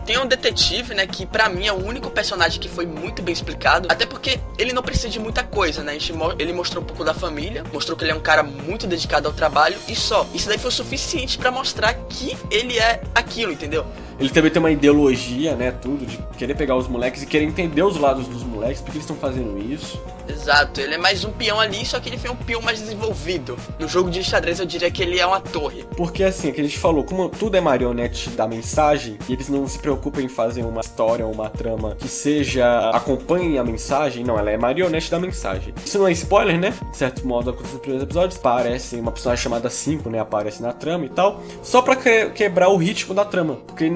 Tem 0.08 0.18
um 0.18 0.26
detetive, 0.26 0.94
né, 0.94 1.06
que 1.06 1.26
para 1.26 1.50
mim 1.50 1.68
é 1.68 1.74
o 1.74 1.86
único 1.86 2.10
personagem 2.10 2.62
que 2.62 2.70
foi 2.70 2.86
muito 2.86 3.22
bem 3.22 3.34
explicado, 3.34 3.90
até 3.92 4.06
porque 4.06 4.40
ele 4.58 4.72
não 4.72 4.82
precisa 4.82 5.10
de 5.10 5.20
muita 5.20 5.44
coisa, 5.44 5.84
né? 5.84 5.98
ele 6.40 6.54
mostrou 6.54 6.82
um 6.82 6.88
pouco 6.88 7.04
da 7.04 7.14
família, 7.14 7.62
mostrou 7.74 7.98
que 7.98 8.06
ele 8.06 8.14
é 8.14 8.16
um 8.16 8.22
cara 8.22 8.42
muito 8.42 8.88
dedicado 8.88 9.28
ao 9.28 9.34
trabalho 9.34 9.76
e 9.86 9.94
só. 9.98 10.26
Isso 10.34 10.48
daí 10.48 10.58
foi 10.58 10.70
o 10.70 10.74
suficiente 10.74 11.38
para 11.38 11.52
mostrar 11.52 11.94
que 11.94 12.38
ele 12.50 12.80
é 12.80 13.02
aquilo, 13.14 13.52
entendeu? 13.52 13.86
Ele 14.20 14.30
também 14.30 14.52
tem 14.52 14.60
uma 14.60 14.72
ideologia, 14.72 15.56
né, 15.56 15.72
tudo, 15.72 16.06
de 16.06 16.18
querer 16.38 16.56
pegar 16.56 16.76
os 16.76 16.88
moleques 16.88 17.22
e 17.24 17.26
querer 17.26 17.46
entender 17.46 17.84
os 17.84 17.98
lados 17.98 18.28
dos 18.28 18.44
moleques, 18.44 18.82
porque 18.82 18.98
eles 18.98 19.04
estão 19.04 19.16
fazendo 19.16 19.58
isso. 19.60 20.02
Exato, 20.28 20.82
ele 20.82 20.96
é 20.96 20.98
mais 20.98 21.24
um 21.24 21.32
peão 21.32 21.60
ali, 21.60 21.86
só 21.86 22.00
que 22.00 22.10
ele 22.10 22.18
foi 22.18 22.30
um 22.30 22.36
peão 22.36 22.62
mais 22.62 22.80
desenvolvido. 22.80 23.58
No 23.80 23.88
jogo 23.88 24.10
de 24.10 24.24
xadrez 24.24 24.60
eu 24.60 24.66
diria 24.66 24.92
que 24.92 25.02
ele 25.02 25.20
é 25.20 25.26
uma 25.26 25.40
torre. 25.40 25.86
Porque 25.96 26.24
assim, 26.24 26.50
é 26.50 26.52
que 26.52 26.60
a 26.60 26.64
gente 26.64 26.78
falou, 26.78 27.04
como 27.04 27.30
tudo 27.30 27.56
é 27.56 27.62
marionete 27.62 28.30
da 28.32 28.48
mensagem, 28.48 29.18
e 29.30 29.34
eles 29.34 29.48
não 29.50 29.68
se 29.68 29.80
preocupam 29.80 30.22
em 30.22 30.28
fazer 30.28 30.64
uma 30.64 30.82
história 30.82 31.26
ou 31.26 31.32
uma 31.32 31.50
trama 31.50 31.96
que 31.96 32.08
seja 32.08 32.90
acompanhe 32.90 33.58
a 33.58 33.64
mensagem, 33.64 34.24
não, 34.24 34.38
ela 34.38 34.52
é 34.52 34.58
marionete 34.58 35.10
da 35.10 35.20
mensagem. 35.20 35.74
Isso 35.86 35.98
não 35.98 36.08
é 36.08 36.12
spoiler, 36.12 36.60
né? 36.60 36.74
De 36.92 36.98
certo 36.98 37.26
modo, 37.26 37.52
acontece 37.52 37.74
nos 37.74 37.82
primeiros 37.82 38.04
episódios, 38.04 38.38
aparece 38.38 38.96
uma 38.98 39.12
personagem 39.12 39.44
chamada 39.44 39.70
5, 39.70 40.10
né, 40.10 40.20
aparece 40.20 40.62
na 40.62 40.74
trama 40.74 41.06
e 41.06 41.10
tal, 41.10 41.42
só 41.62 41.82
que 41.82 42.30
quebrar 42.32 42.70
o 42.70 42.78
ritmo 42.78 43.14
da 43.14 43.24
trama, 43.24 43.56
porque 43.66 43.90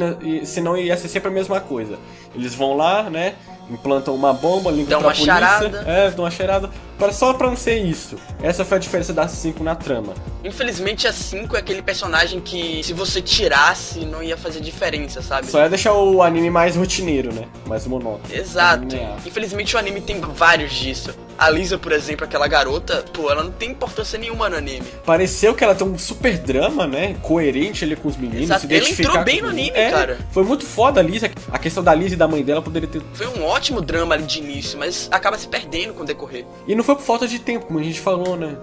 senão 0.45 0.77
ia 0.77 0.95
ser 0.97 1.07
sempre 1.07 1.29
a 1.29 1.31
mesma 1.31 1.59
coisa. 1.59 1.97
Eles 2.35 2.55
vão 2.55 2.75
lá, 2.75 3.09
né, 3.09 3.35
implantam 3.69 4.13
uma 4.15 4.33
bomba, 4.33 4.71
ligam 4.71 4.87
Dão 4.87 4.99
pra 4.99 5.09
uma 5.09 5.13
polícia. 5.13 5.33
Charada. 5.33 5.83
É, 5.87 6.11
dão 6.11 6.25
uma 6.25 6.31
cheirada. 6.31 6.69
Para, 6.97 7.11
só 7.11 7.33
pra 7.33 7.47
não 7.47 7.55
ser 7.55 7.77
isso. 7.79 8.15
Essa 8.41 8.63
foi 8.65 8.77
a 8.77 8.79
diferença 8.79 9.13
da 9.13 9.27
5 9.27 9.63
na 9.63 9.75
trama. 9.75 10.13
Infelizmente 10.43 11.07
a 11.07 11.13
5 11.13 11.55
é 11.55 11.59
aquele 11.59 11.81
personagem 11.81 12.39
que 12.39 12.83
se 12.83 12.93
você 12.93 13.21
tirasse 13.21 14.05
não 14.05 14.23
ia 14.23 14.35
fazer 14.37 14.59
diferença, 14.59 15.21
sabe? 15.21 15.47
Só 15.47 15.61
ia 15.61 15.69
deixar 15.69 15.93
o 15.93 16.21
anime 16.21 16.49
mais 16.49 16.75
rotineiro, 16.75 17.33
né? 17.33 17.47
Mais 17.65 17.85
monótono. 17.85 18.33
Exato. 18.33 18.95
Infelizmente 19.25 19.75
o 19.75 19.79
anime 19.79 20.01
tem 20.01 20.19
vários 20.19 20.73
disso. 20.73 21.13
A 21.37 21.49
Lisa, 21.49 21.77
por 21.77 21.91
exemplo, 21.91 22.25
aquela 22.25 22.47
garota, 22.47 23.03
pô, 23.13 23.31
ela 23.31 23.43
não 23.43 23.51
tem 23.51 23.71
importância 23.71 24.17
nenhuma 24.17 24.49
no 24.49 24.57
anime. 24.57 24.85
Pareceu 25.03 25.55
que 25.55 25.63
ela 25.63 25.73
tem 25.73 25.87
um 25.87 25.97
super 25.97 26.37
drama, 26.37 26.85
né? 26.85 27.15
Coerente 27.21 27.83
ali 27.83 27.95
com 27.95 28.09
os 28.09 28.17
meninos. 28.17 28.43
Exato. 28.43 28.67
Se 28.67 28.75
ela 28.75 28.89
entrou 28.89 29.23
bem 29.23 29.41
no 29.41 29.49
anime, 29.49 29.71
é, 29.73 29.89
cara. 29.89 30.19
Foi 30.31 30.43
muito 30.43 30.65
foda 30.65 30.99
a 30.99 31.03
Lisa. 31.03 31.31
A 31.51 31.57
questão 31.57 31.83
da 31.83 31.95
Lisa 31.95 32.13
e 32.13 32.17
da 32.17 32.27
mãe 32.27 32.43
dela 32.43 32.61
poderia 32.61 32.87
ter. 32.87 33.01
Foi 33.13 33.27
um 33.27 33.43
ótimo 33.43 33.81
drama 33.81 34.13
ali 34.13 34.23
de 34.23 34.39
início, 34.39 34.77
mas 34.77 35.07
acaba 35.11 35.37
se 35.37 35.47
perdendo 35.47 35.93
com 35.95 36.03
o 36.03 36.05
decorrer. 36.05 36.45
E 36.67 36.75
não 36.75 36.83
foi 36.83 36.95
por 36.95 37.03
falta 37.03 37.27
de 37.27 37.39
tempo, 37.39 37.65
como 37.65 37.79
a 37.79 37.83
gente 37.83 37.99
falou, 37.99 38.37
né? 38.37 38.55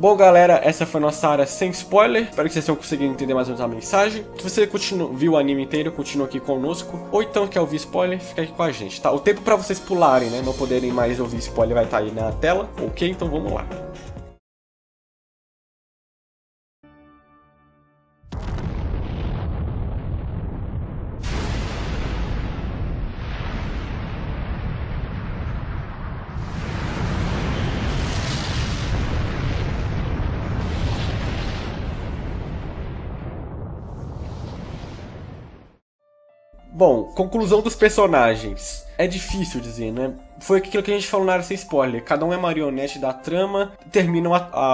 Bom, 0.00 0.16
galera, 0.16 0.60
essa 0.62 0.86
foi 0.86 1.00
nossa 1.00 1.26
área 1.28 1.44
sem 1.44 1.70
spoiler. 1.70 2.28
Espero 2.28 2.46
que 2.46 2.54
vocês 2.54 2.64
tenham 2.64 2.76
conseguido 2.76 3.12
entender 3.12 3.34
mais 3.34 3.48
ou 3.48 3.56
menos 3.56 3.64
a 3.64 3.74
mensagem. 3.74 4.24
Se 4.36 4.48
você 4.48 4.64
continua, 4.64 5.12
viu 5.12 5.32
o 5.32 5.36
anime 5.36 5.64
inteiro, 5.64 5.90
continua 5.90 6.28
aqui 6.28 6.38
conosco. 6.38 7.00
Ou 7.10 7.20
então 7.20 7.48
quer 7.48 7.60
ouvir 7.60 7.78
spoiler, 7.78 8.20
fica 8.20 8.42
aqui 8.42 8.52
com 8.52 8.62
a 8.62 8.70
gente, 8.70 9.00
tá? 9.00 9.10
O 9.10 9.18
tempo 9.18 9.40
para 9.40 9.56
vocês 9.56 9.80
pularem, 9.80 10.30
né? 10.30 10.40
Não 10.40 10.52
poderem 10.52 10.92
mais 10.92 11.18
ouvir 11.18 11.38
spoiler 11.38 11.74
vai 11.74 11.84
estar 11.84 11.98
tá 11.98 12.04
aí 12.04 12.12
na 12.12 12.30
tela. 12.30 12.70
Ok? 12.80 13.10
Então 13.10 13.28
vamos 13.28 13.52
lá. 13.52 13.66
Conclusão 37.18 37.60
dos 37.60 37.74
personagens. 37.74 38.86
É 38.96 39.08
difícil 39.08 39.60
dizer, 39.60 39.92
né? 39.92 40.14
Foi 40.38 40.58
aquilo 40.58 40.84
que 40.84 40.90
a 40.92 40.94
gente 40.94 41.08
falou 41.08 41.26
na 41.26 41.32
área 41.32 41.44
sem 41.44 41.56
spoiler. 41.56 42.04
Cada 42.04 42.24
um 42.24 42.32
é 42.32 42.36
marionete 42.36 43.00
da 43.00 43.12
trama, 43.12 43.72
termina 43.90 44.28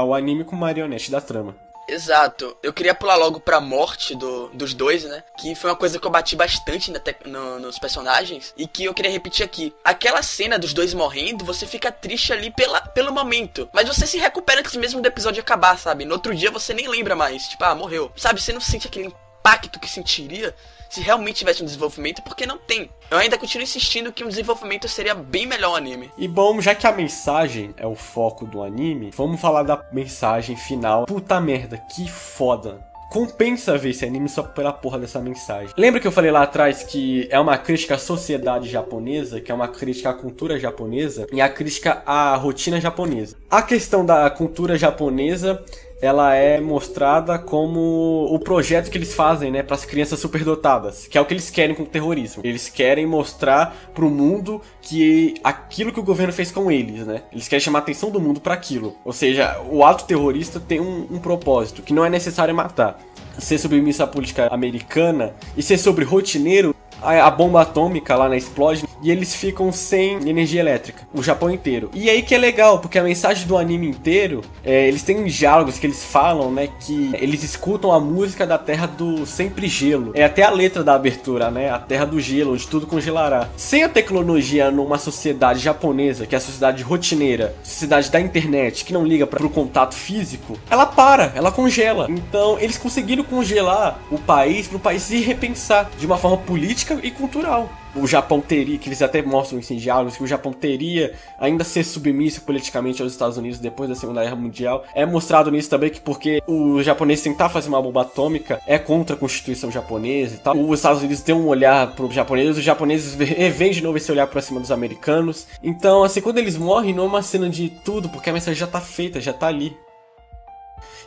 o 0.04 0.14
anime 0.14 0.44
com 0.44 0.54
marionete 0.54 1.10
da 1.10 1.22
trama. 1.22 1.56
Exato. 1.88 2.54
Eu 2.62 2.72
queria 2.72 2.94
pular 2.94 3.16
logo 3.16 3.40
pra 3.40 3.62
morte 3.62 4.14
do, 4.14 4.48
dos 4.48 4.74
dois, 4.74 5.04
né? 5.04 5.22
Que 5.38 5.54
foi 5.54 5.70
uma 5.70 5.76
coisa 5.76 5.98
que 5.98 6.06
eu 6.06 6.10
bati 6.10 6.36
bastante 6.36 6.92
no, 7.24 7.58
nos 7.58 7.78
personagens 7.78 8.52
e 8.58 8.66
que 8.66 8.84
eu 8.84 8.92
queria 8.92 9.10
repetir 9.10 9.44
aqui. 9.44 9.74
Aquela 9.82 10.22
cena 10.22 10.58
dos 10.58 10.74
dois 10.74 10.92
morrendo, 10.92 11.46
você 11.46 11.66
fica 11.66 11.90
triste 11.90 12.30
ali 12.30 12.50
pela, 12.50 12.80
pelo 12.80 13.12
momento. 13.12 13.68
Mas 13.72 13.88
você 13.88 14.06
se 14.06 14.18
recupera 14.18 14.60
antes 14.60 14.76
mesmo 14.76 15.00
do 15.00 15.08
episódio 15.08 15.40
acabar, 15.40 15.78
sabe? 15.78 16.04
No 16.04 16.12
outro 16.12 16.34
dia 16.34 16.50
você 16.50 16.74
nem 16.74 16.88
lembra 16.88 17.16
mais. 17.16 17.48
Tipo, 17.48 17.64
ah, 17.64 17.74
morreu. 17.74 18.12
Sabe? 18.16 18.40
Você 18.40 18.52
não 18.52 18.60
sente 18.60 18.86
aquele 18.86 19.06
impacto 19.06 19.78
que 19.78 19.88
sentiria 19.90 20.54
se 20.94 21.00
realmente 21.00 21.38
tivesse 21.38 21.60
um 21.60 21.66
desenvolvimento, 21.66 22.22
porque 22.22 22.46
não 22.46 22.56
tem. 22.56 22.88
Eu 23.10 23.18
ainda 23.18 23.36
continuo 23.36 23.64
insistindo 23.64 24.12
que 24.12 24.22
um 24.22 24.28
desenvolvimento 24.28 24.88
seria 24.88 25.12
bem 25.12 25.44
melhor 25.44 25.72
o 25.72 25.74
anime. 25.74 26.08
E 26.16 26.28
bom, 26.28 26.60
já 26.60 26.72
que 26.72 26.86
a 26.86 26.92
mensagem 26.92 27.74
é 27.76 27.84
o 27.84 27.96
foco 27.96 28.46
do 28.46 28.62
anime, 28.62 29.10
vamos 29.10 29.40
falar 29.40 29.64
da 29.64 29.84
mensagem 29.92 30.56
final. 30.56 31.04
Puta 31.06 31.40
merda, 31.40 31.78
que 31.78 32.08
foda 32.08 32.94
compensa 33.10 33.78
ver 33.78 33.90
esse 33.90 34.04
anime 34.04 34.28
só 34.28 34.42
pela 34.42 34.72
porra 34.72 34.98
dessa 34.98 35.20
mensagem. 35.20 35.72
Lembra 35.76 36.00
que 36.00 36.06
eu 36.06 36.10
falei 36.10 36.32
lá 36.32 36.42
atrás 36.42 36.82
que 36.82 37.28
é 37.30 37.38
uma 37.38 37.56
crítica 37.56 37.94
à 37.94 37.98
sociedade 37.98 38.68
japonesa, 38.68 39.40
que 39.40 39.52
é 39.52 39.54
uma 39.54 39.68
crítica 39.68 40.10
à 40.10 40.14
cultura 40.14 40.58
japonesa 40.58 41.24
e 41.32 41.40
a 41.40 41.48
crítica 41.48 42.02
à 42.04 42.34
rotina 42.34 42.80
japonesa. 42.80 43.36
A 43.48 43.62
questão 43.62 44.04
da 44.04 44.28
cultura 44.30 44.76
japonesa 44.76 45.62
ela 46.04 46.34
é 46.34 46.60
mostrada 46.60 47.38
como 47.38 48.28
o 48.30 48.38
projeto 48.38 48.90
que 48.90 48.98
eles 48.98 49.14
fazem, 49.14 49.50
né, 49.50 49.62
para 49.62 49.74
as 49.74 49.84
crianças 49.86 50.20
superdotadas, 50.20 51.06
que 51.06 51.16
é 51.16 51.20
o 51.20 51.24
que 51.24 51.32
eles 51.32 51.48
querem 51.48 51.74
com 51.74 51.84
o 51.84 51.86
terrorismo. 51.86 52.42
Eles 52.44 52.68
querem 52.68 53.06
mostrar 53.06 53.74
para 53.94 54.04
o 54.04 54.10
mundo 54.10 54.60
que 54.82 55.34
aquilo 55.42 55.92
que 55.92 56.00
o 56.00 56.02
governo 56.02 56.32
fez 56.32 56.52
com 56.52 56.70
eles, 56.70 57.06
né? 57.06 57.22
Eles 57.32 57.48
querem 57.48 57.64
chamar 57.64 57.78
a 57.78 57.82
atenção 57.82 58.10
do 58.10 58.20
mundo 58.20 58.40
para 58.40 58.52
aquilo. 58.52 58.96
Ou 59.02 59.12
seja, 59.12 59.58
o 59.70 59.82
ato 59.82 60.04
terrorista 60.04 60.60
tem 60.60 60.78
um, 60.78 61.06
um 61.10 61.18
propósito 61.18 61.80
que 61.80 61.94
não 61.94 62.04
é 62.04 62.10
necessário 62.10 62.54
matar 62.54 62.98
ser 63.38 63.58
submisso 63.58 64.02
à 64.02 64.06
política 64.06 64.46
americana 64.52 65.34
e 65.56 65.62
ser 65.62 65.78
sobre 65.78 66.04
rotineiro 66.04 66.74
a, 67.04 67.30
bomba 67.30 67.62
atômica 67.62 68.14
lá 68.16 68.28
na 68.28 68.36
explode 68.36 68.84
e 69.02 69.10
eles 69.10 69.34
ficam 69.34 69.70
sem 69.70 70.16
energia 70.28 70.60
elétrica, 70.60 71.06
o 71.12 71.22
Japão 71.22 71.50
inteiro. 71.50 71.90
E 71.92 72.08
aí 72.08 72.22
que 72.22 72.34
é 72.34 72.38
legal, 72.38 72.78
porque 72.78 72.98
a 72.98 73.02
mensagem 73.02 73.46
do 73.46 73.56
anime 73.56 73.88
inteiro, 73.88 74.40
é, 74.64 74.88
eles 74.88 75.02
têm 75.02 75.22
diálogos 75.24 75.78
que 75.78 75.86
eles 75.86 76.02
falam, 76.02 76.50
né, 76.50 76.68
que 76.80 77.10
eles 77.14 77.42
escutam 77.42 77.92
a 77.92 78.00
música 78.00 78.46
da 78.46 78.56
terra 78.56 78.86
do 78.86 79.26
sempre 79.26 79.68
gelo. 79.68 80.12
É 80.14 80.24
até 80.24 80.42
a 80.42 80.50
letra 80.50 80.82
da 80.82 80.94
abertura, 80.94 81.50
né, 81.50 81.70
a 81.70 81.78
terra 81.78 82.06
do 82.06 82.18
gelo, 82.18 82.54
onde 82.54 82.66
tudo 82.66 82.86
congelará. 82.86 83.48
Sem 83.56 83.82
a 83.84 83.88
tecnologia 83.88 84.70
numa 84.70 84.96
sociedade 84.96 85.60
japonesa, 85.60 86.26
que 86.26 86.34
é 86.34 86.38
a 86.38 86.40
sociedade 86.40 86.82
rotineira, 86.82 87.54
sociedade 87.62 88.10
da 88.10 88.20
internet, 88.20 88.84
que 88.84 88.92
não 88.92 89.04
liga 89.04 89.26
para 89.26 89.44
o 89.44 89.50
contato 89.50 89.94
físico, 89.94 90.58
ela 90.70 90.86
para, 90.86 91.32
ela 91.34 91.52
congela. 91.52 92.06
Então, 92.08 92.58
eles 92.58 92.78
conseguiram 92.78 93.24
congelar 93.24 94.00
o 94.10 94.18
país 94.18 94.66
para 94.66 94.76
o 94.76 94.80
país 94.80 95.02
se 95.02 95.20
repensar 95.20 95.90
de 95.98 96.06
uma 96.06 96.16
forma 96.16 96.38
política 96.38 96.93
e 97.02 97.10
cultural. 97.10 97.70
O 97.94 98.06
Japão 98.06 98.40
teria, 98.40 98.76
que 98.76 98.88
eles 98.88 99.00
até 99.00 99.22
mostram 99.22 99.58
isso 99.58 99.72
em 99.72 99.76
diálogos, 99.76 100.16
que 100.16 100.24
o 100.24 100.26
Japão 100.26 100.52
teria 100.52 101.14
ainda 101.38 101.62
ser 101.62 101.84
submisso 101.84 102.40
politicamente 102.42 103.00
aos 103.00 103.12
Estados 103.12 103.36
Unidos 103.36 103.60
depois 103.60 103.88
da 103.88 103.94
Segunda 103.94 104.22
Guerra 104.22 104.34
Mundial. 104.34 104.84
É 104.94 105.06
mostrado 105.06 105.50
nisso 105.50 105.70
também 105.70 105.90
que 105.90 106.00
porque 106.00 106.42
o 106.46 106.82
japonês 106.82 107.22
tentar 107.22 107.48
fazer 107.48 107.68
uma 107.68 107.80
bomba 107.80 108.02
atômica 108.02 108.60
é 108.66 108.78
contra 108.78 109.14
a 109.14 109.18
Constituição 109.18 109.70
japonesa 109.70 110.34
e 110.34 110.38
tal. 110.38 110.56
Os 110.56 110.78
Estados 110.80 111.02
Unidos 111.02 111.22
têm 111.22 111.34
um 111.34 111.46
olhar 111.46 111.94
pro 111.94 112.10
japonês, 112.10 112.58
os 112.58 112.64
japoneses 112.64 113.14
vêm 113.14 113.70
de 113.70 113.82
novo 113.82 113.96
esse 113.96 114.10
olhar 114.10 114.26
pra 114.26 114.42
cima 114.42 114.60
dos 114.60 114.72
americanos. 114.72 115.46
Então, 115.62 116.02
assim, 116.02 116.20
quando 116.20 116.38
eles 116.38 116.56
morrem, 116.56 116.92
não 116.92 117.04
é 117.04 117.06
uma 117.06 117.22
cena 117.22 117.48
de 117.48 117.68
tudo, 117.84 118.08
porque 118.08 118.28
a 118.28 118.32
mensagem 118.32 118.58
já 118.58 118.66
tá 118.66 118.80
feita, 118.80 119.20
já 119.20 119.32
tá 119.32 119.46
ali. 119.46 119.76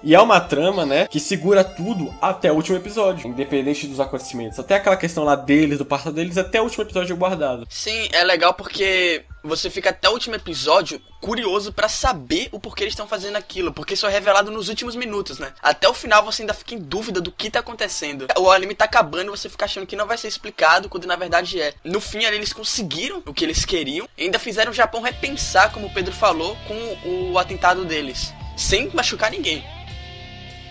E 0.04 0.14
é 0.14 0.20
uma 0.20 0.40
trama, 0.40 0.86
né, 0.86 1.08
que 1.08 1.20
segura 1.20 1.64
tudo 1.64 2.14
até 2.22 2.52
o 2.52 2.56
último 2.56 2.78
episódio, 2.78 3.28
independente 3.28 3.88
dos 3.88 4.00
acontecimentos. 4.00 4.60
Até 4.60 4.76
aquela 4.76 4.96
questão 4.96 5.24
lá 5.24 5.36
deles, 5.36 5.80
do 5.80 5.86
passado 5.86 6.14
deles, 6.14 6.38
até 6.38 6.62
o 6.62 6.66
último 6.66 6.84
episódio 6.84 7.16
guardado. 7.18 7.66
Sim, 7.70 8.08
é 8.12 8.24
legal 8.24 8.54
porque 8.54 9.24
você 9.44 9.70
fica 9.70 9.90
até 9.90 10.10
o 10.10 10.14
último 10.14 10.36
episódio 10.36 11.02
curioso 11.22 11.72
para 11.74 11.88
saber 11.88 12.50
o 12.52 12.60
porquê 12.60 12.84
eles 12.84 12.94
estão 12.94 13.08
fazendo 13.08 13.38
aquilo, 13.38 13.74
porque 13.74 13.94
isso 13.94 14.06
é 14.06 14.12
revelado 14.12 14.52
nos 14.52 14.70
últimos 14.70 14.96
minutos, 14.96 15.40
né? 15.40 15.54
Até 15.62 15.88
o 15.88 15.94
final 15.94 16.24
você 16.24 16.44
ainda 16.44 16.54
fica 16.54 16.76
em 16.76 16.80
dúvida 16.80 17.20
do 17.20 17.32
que 17.32 17.50
tá 17.50 17.60
acontecendo. 17.60 18.28
O 18.38 18.52
anime 18.52 18.76
tá 18.76 18.86
acabando 18.86 19.28
e 19.28 19.38
você 19.38 19.50
fica 19.50 19.66
achando 19.66 19.88
que 19.88 19.96
não 19.96 20.06
vai 20.06 20.18
ser 20.18 20.28
explicado, 20.28 20.90
quando 20.90 21.08
na 21.08 21.16
verdade 21.16 21.60
é. 21.60 21.74
No 21.84 22.00
fim, 22.00 22.26
ali, 22.26 22.38
eles 22.38 22.54
conseguiram 22.54 23.24
o 23.26 23.34
que 23.34 23.44
eles 23.44 23.66
queriam 23.66 24.08
e 24.18 24.24
ainda 24.24 24.38
fizeram 24.38 24.72
o 24.72 24.76
Japão 24.76 25.02
repensar, 25.02 25.72
como 25.72 25.88
o 25.88 25.94
Pedro 25.94 26.14
falou, 26.14 26.56
com 26.68 27.32
o 27.32 27.40
atentado 27.40 27.86
deles, 27.86 28.34
sem 28.58 28.90
machucar 28.94 29.32
ninguém 29.32 29.64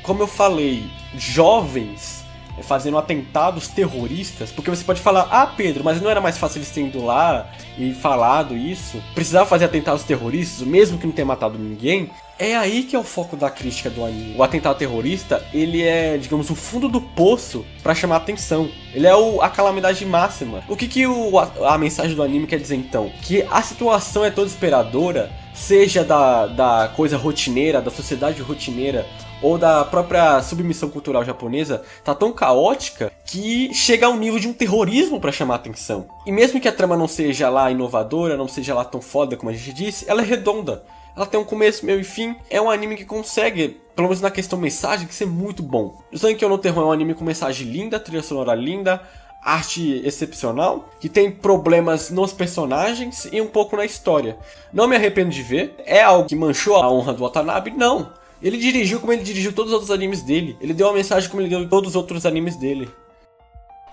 como 0.06 0.22
eu 0.22 0.26
falei, 0.28 0.88
jovens 1.18 2.24
fazendo 2.62 2.96
atentados 2.96 3.68
terroristas, 3.68 4.50
porque 4.50 4.70
você 4.70 4.82
pode 4.82 5.00
falar, 5.02 5.28
ah, 5.30 5.46
Pedro, 5.46 5.84
mas 5.84 6.00
não 6.00 6.08
era 6.08 6.22
mais 6.22 6.38
fácil 6.38 6.58
eles 6.58 6.70
terem 6.70 6.88
ido 6.88 7.04
lá 7.04 7.50
e 7.76 7.92
falado 7.92 8.56
isso? 8.56 9.02
Precisava 9.14 9.44
fazer 9.44 9.66
atentados 9.66 10.04
terroristas, 10.04 10.66
mesmo 10.66 10.96
que 10.96 11.06
não 11.06 11.12
tenha 11.12 11.26
matado 11.26 11.58
ninguém? 11.58 12.10
É 12.38 12.54
aí 12.54 12.82
que 12.82 12.94
é 12.94 12.98
o 12.98 13.02
foco 13.02 13.34
da 13.34 13.48
crítica 13.48 13.88
do 13.88 14.04
anime. 14.04 14.36
O 14.36 14.42
atentado 14.42 14.76
terrorista, 14.76 15.42
ele 15.54 15.82
é, 15.82 16.18
digamos, 16.18 16.50
o 16.50 16.54
fundo 16.54 16.86
do 16.86 17.00
poço 17.00 17.64
para 17.82 17.94
chamar 17.94 18.16
atenção. 18.16 18.68
Ele 18.92 19.06
é 19.06 19.16
o, 19.16 19.40
a 19.40 19.48
calamidade 19.48 20.04
máxima. 20.04 20.62
O 20.68 20.76
que, 20.76 20.86
que 20.86 21.06
o, 21.06 21.38
a, 21.38 21.74
a 21.74 21.78
mensagem 21.78 22.14
do 22.14 22.22
anime 22.22 22.46
quer 22.46 22.58
dizer 22.58 22.76
então? 22.76 23.10
Que 23.22 23.42
a 23.50 23.62
situação 23.62 24.22
é 24.22 24.30
toda 24.30 24.48
esperadora, 24.48 25.32
seja 25.54 26.04
da, 26.04 26.46
da 26.46 26.92
coisa 26.94 27.16
rotineira, 27.16 27.80
da 27.80 27.90
sociedade 27.90 28.42
rotineira, 28.42 29.06
ou 29.40 29.56
da 29.56 29.84
própria 29.84 30.42
submissão 30.42 30.90
cultural 30.90 31.24
japonesa 31.24 31.82
tá 32.04 32.14
tão 32.14 32.32
caótica 32.32 33.12
que 33.24 33.72
chega 33.72 34.06
ao 34.06 34.16
nível 34.16 34.38
de 34.38 34.48
um 34.48 34.52
terrorismo 34.52 35.20
para 35.20 35.32
chamar 35.32 35.56
atenção. 35.56 36.06
E 36.26 36.32
mesmo 36.32 36.60
que 36.60 36.68
a 36.68 36.72
trama 36.72 36.96
não 36.96 37.08
seja 37.08 37.48
lá 37.48 37.70
inovadora, 37.70 38.36
não 38.36 38.48
seja 38.48 38.74
lá 38.74 38.84
tão 38.84 39.00
foda 39.00 39.36
como 39.36 39.50
a 39.50 39.54
gente 39.54 39.72
disse, 39.72 40.04
ela 40.08 40.20
é 40.20 40.24
redonda. 40.24 40.82
Ela 41.16 41.26
tem 41.26 41.40
um 41.40 41.44
começo, 41.44 41.86
meio 41.86 41.98
e 41.98 42.04
fim. 42.04 42.36
É 42.50 42.60
um 42.60 42.70
anime 42.70 42.94
que 42.94 43.04
consegue, 43.04 43.80
pelo 43.94 44.08
menos 44.08 44.20
na 44.20 44.30
questão 44.30 44.58
mensagem, 44.58 45.06
que 45.06 45.14
ser 45.14 45.26
muito 45.26 45.62
bom. 45.62 46.02
Zankyo 46.14 46.48
no 46.48 46.58
Terror 46.58 46.84
é 46.84 46.86
um 46.86 46.92
anime 46.92 47.14
com 47.14 47.24
mensagem 47.24 47.66
linda, 47.66 47.98
trilha 47.98 48.22
sonora 48.22 48.54
linda, 48.54 49.02
arte 49.42 50.02
excepcional, 50.04 50.90
que 51.00 51.08
tem 51.08 51.30
problemas 51.30 52.10
nos 52.10 52.32
personagens 52.32 53.26
e 53.32 53.40
um 53.40 53.46
pouco 53.46 53.76
na 53.76 53.84
história. 53.84 54.36
Não 54.72 54.86
me 54.86 54.94
arrependo 54.94 55.30
de 55.30 55.42
ver. 55.42 55.74
É 55.86 56.02
algo 56.02 56.28
que 56.28 56.36
manchou 56.36 56.76
a 56.76 56.90
honra 56.90 57.14
do 57.14 57.22
Watanabe? 57.22 57.70
Não. 57.70 58.12
Ele 58.42 58.58
dirigiu 58.58 59.00
como 59.00 59.12
ele 59.12 59.22
dirigiu 59.22 59.52
todos 59.52 59.72
os 59.72 59.74
outros 59.74 59.90
animes 59.90 60.20
dele. 60.20 60.58
Ele 60.60 60.74
deu 60.74 60.88
uma 60.88 60.92
mensagem 60.92 61.30
como 61.30 61.40
ele 61.40 61.48
deu 61.48 61.66
todos 61.66 61.90
os 61.90 61.96
outros 61.96 62.26
animes 62.26 62.56
dele. 62.56 62.90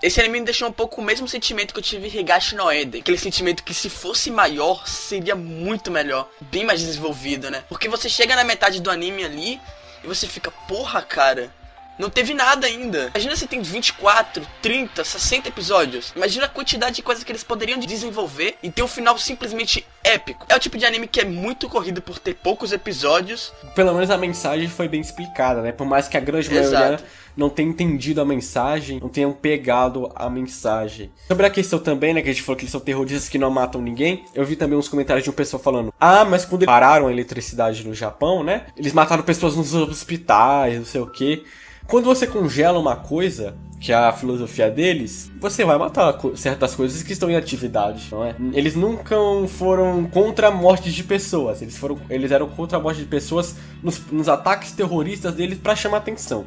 Esse 0.04 0.20
anime 0.20 0.40
me 0.40 0.44
deixou 0.44 0.68
um 0.68 0.72
pouco 0.72 1.00
o 1.00 1.04
mesmo 1.04 1.26
sentimento 1.26 1.72
que 1.72 1.80
eu 1.80 1.82
tive 1.82 2.08
em 2.08 2.20
Higashi 2.20 2.54
no 2.54 2.70
Eden. 2.70 3.00
Aquele 3.00 3.16
sentimento 3.16 3.64
que 3.64 3.72
se 3.72 3.88
fosse 3.88 4.30
maior, 4.30 4.86
seria 4.86 5.34
muito 5.34 5.90
melhor. 5.90 6.28
Bem 6.42 6.62
mais 6.62 6.82
desenvolvido, 6.82 7.50
né? 7.50 7.64
Porque 7.70 7.88
você 7.88 8.06
chega 8.06 8.36
na 8.36 8.44
metade 8.44 8.82
do 8.82 8.90
anime 8.90 9.24
ali 9.24 9.58
e 10.04 10.06
você 10.06 10.26
fica, 10.26 10.50
porra, 10.68 11.00
cara. 11.00 11.50
Não 11.98 12.10
teve 12.10 12.34
nada 12.34 12.66
ainda. 12.66 13.10
Imagina 13.14 13.36
se 13.36 13.46
tem 13.46 13.62
24, 13.62 14.46
30, 14.60 15.04
60 15.04 15.48
episódios. 15.48 16.12
Imagina 16.16 16.46
a 16.46 16.48
quantidade 16.48 16.96
de 16.96 17.02
coisas 17.02 17.22
que 17.22 17.30
eles 17.30 17.44
poderiam 17.44 17.78
desenvolver 17.78 18.56
e 18.62 18.70
ter 18.70 18.82
um 18.82 18.88
final 18.88 19.16
simplesmente 19.18 19.86
épico. 20.02 20.44
É 20.48 20.56
o 20.56 20.60
tipo 20.60 20.76
de 20.76 20.84
anime 20.84 21.06
que 21.06 21.20
é 21.20 21.24
muito 21.24 21.68
corrido 21.68 22.02
por 22.02 22.18
ter 22.18 22.34
poucos 22.34 22.72
episódios. 22.72 23.52
Pelo 23.74 23.94
menos 23.94 24.10
a 24.10 24.18
mensagem 24.18 24.68
foi 24.68 24.88
bem 24.88 25.00
explicada, 25.00 25.62
né? 25.62 25.72
Por 25.72 25.86
mais 25.86 26.08
que 26.08 26.16
a 26.16 26.20
grande 26.20 26.52
Exato. 26.52 26.74
maioria 26.74 27.04
não 27.36 27.48
tenha 27.48 27.68
entendido 27.68 28.20
a 28.20 28.24
mensagem, 28.24 29.00
não 29.00 29.08
tenham 29.08 29.32
pegado 29.32 30.10
a 30.14 30.30
mensagem. 30.30 31.10
Sobre 31.26 31.46
a 31.46 31.50
questão 31.50 31.78
também, 31.78 32.14
né, 32.14 32.22
que 32.22 32.28
a 32.28 32.32
gente 32.32 32.42
falou 32.42 32.56
que 32.56 32.62
eles 32.62 32.72
são 32.72 32.80
terroristas 32.80 33.28
que 33.28 33.38
não 33.38 33.50
matam 33.50 33.80
ninguém, 33.80 34.24
eu 34.34 34.44
vi 34.44 34.56
também 34.56 34.78
uns 34.78 34.88
comentários 34.88 35.24
de 35.24 35.30
um 35.30 35.32
pessoal 35.32 35.62
falando: 35.62 35.92
Ah, 35.98 36.24
mas 36.24 36.44
quando 36.44 36.64
pararam 36.64 37.08
a 37.08 37.12
eletricidade 37.12 37.86
no 37.86 37.94
Japão, 37.94 38.44
né? 38.44 38.66
Eles 38.76 38.92
mataram 38.92 39.22
pessoas 39.22 39.56
nos 39.56 39.74
hospitais, 39.74 40.76
não 40.78 40.84
sei 40.84 41.00
o 41.00 41.06
que. 41.06 41.44
Quando 41.86 42.06
você 42.06 42.26
congela 42.26 42.78
uma 42.78 42.96
coisa, 42.96 43.54
que 43.80 43.92
é 43.92 43.94
a 43.94 44.12
filosofia 44.12 44.70
deles, 44.70 45.30
você 45.38 45.64
vai 45.64 45.76
matar 45.76 46.18
certas 46.34 46.74
coisas 46.74 47.02
que 47.02 47.12
estão 47.12 47.30
em 47.30 47.36
atividade, 47.36 48.08
não 48.10 48.24
é? 48.24 48.34
Eles 48.54 48.74
nunca 48.74 49.14
foram 49.48 50.04
contra 50.06 50.48
a 50.48 50.50
morte 50.50 50.90
de 50.90 51.04
pessoas, 51.04 51.60
eles 51.60 51.76
foram, 51.76 51.98
eles 52.08 52.32
eram 52.32 52.48
contra 52.48 52.78
a 52.78 52.80
morte 52.80 53.00
de 53.00 53.06
pessoas 53.06 53.56
nos, 53.82 54.00
nos 54.10 54.28
ataques 54.28 54.72
terroristas 54.72 55.34
deles 55.34 55.58
para 55.58 55.76
chamar 55.76 55.98
atenção. 55.98 56.46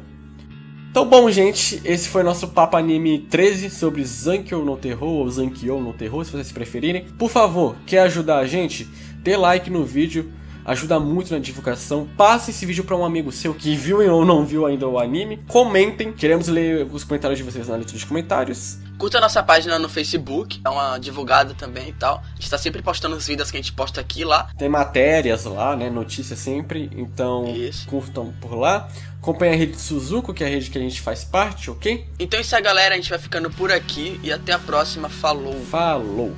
Então, 0.90 1.06
bom, 1.06 1.30
gente, 1.30 1.80
esse 1.84 2.08
foi 2.08 2.24
nosso 2.24 2.48
Papo 2.48 2.76
Anime 2.76 3.20
13 3.20 3.70
sobre 3.70 4.04
Zankyo 4.04 4.64
no 4.64 4.76
Terror 4.76 5.08
ou 5.08 5.30
Zankyo 5.30 5.78
no 5.78 5.92
Terror, 5.92 6.24
se 6.24 6.32
vocês 6.32 6.50
preferirem. 6.50 7.04
Por 7.16 7.30
favor, 7.30 7.76
quer 7.86 8.00
ajudar 8.00 8.38
a 8.38 8.46
gente? 8.46 8.88
Dê 9.22 9.36
like 9.36 9.70
no 9.70 9.84
vídeo, 9.84 10.32
ajuda 10.68 11.00
muito 11.00 11.32
na 11.32 11.38
divulgação. 11.38 12.06
Passe 12.16 12.50
esse 12.50 12.66
vídeo 12.66 12.84
para 12.84 12.94
um 12.94 13.04
amigo 13.04 13.32
seu 13.32 13.54
que 13.54 13.74
viu 13.74 13.98
ou 14.12 14.24
não 14.24 14.44
viu 14.44 14.66
ainda 14.66 14.86
o 14.86 14.98
anime. 14.98 15.38
Comentem, 15.48 16.12
queremos 16.12 16.46
ler 16.46 16.86
os 16.92 17.02
comentários 17.04 17.38
de 17.38 17.44
vocês 17.44 17.66
na 17.68 17.76
leitura 17.76 17.98
de 17.98 18.06
comentários. 18.06 18.78
Curta 18.98 19.18
a 19.18 19.20
nossa 19.20 19.42
página 19.42 19.78
no 19.78 19.88
Facebook, 19.88 20.60
é 20.64 20.68
uma 20.68 20.98
divulgada 20.98 21.54
também 21.54 21.88
e 21.88 21.92
tal. 21.92 22.22
A 22.22 22.34
gente 22.34 22.50
tá 22.50 22.58
sempre 22.58 22.82
postando 22.82 23.16
os 23.16 23.26
vídeos 23.26 23.50
que 23.50 23.56
a 23.56 23.60
gente 23.60 23.72
posta 23.72 24.00
aqui 24.00 24.24
lá. 24.24 24.50
Tem 24.58 24.68
matérias 24.68 25.44
lá, 25.44 25.74
né? 25.74 25.88
Notícias 25.88 26.38
sempre. 26.38 26.90
Então, 26.94 27.46
Isso. 27.46 27.88
curtam 27.88 28.34
por 28.40 28.54
lá. 28.54 28.88
Acompanhe 29.22 29.54
a 29.54 29.56
rede 29.56 29.72
de 29.72 29.80
Suzuko, 29.80 30.34
que 30.34 30.44
é 30.44 30.46
a 30.46 30.50
rede 30.50 30.70
que 30.70 30.78
a 30.78 30.80
gente 30.80 31.00
faz 31.00 31.24
parte, 31.24 31.70
ok? 31.70 32.06
Então 32.18 32.38
é 32.38 32.42
isso 32.42 32.54
aí, 32.54 32.62
galera. 32.62 32.94
A 32.94 32.96
gente 32.96 33.10
vai 33.10 33.18
ficando 33.18 33.50
por 33.50 33.72
aqui 33.72 34.20
e 34.22 34.32
até 34.32 34.52
a 34.52 34.58
próxima. 34.58 35.08
Falou. 35.08 35.54
Falou. 35.70 36.34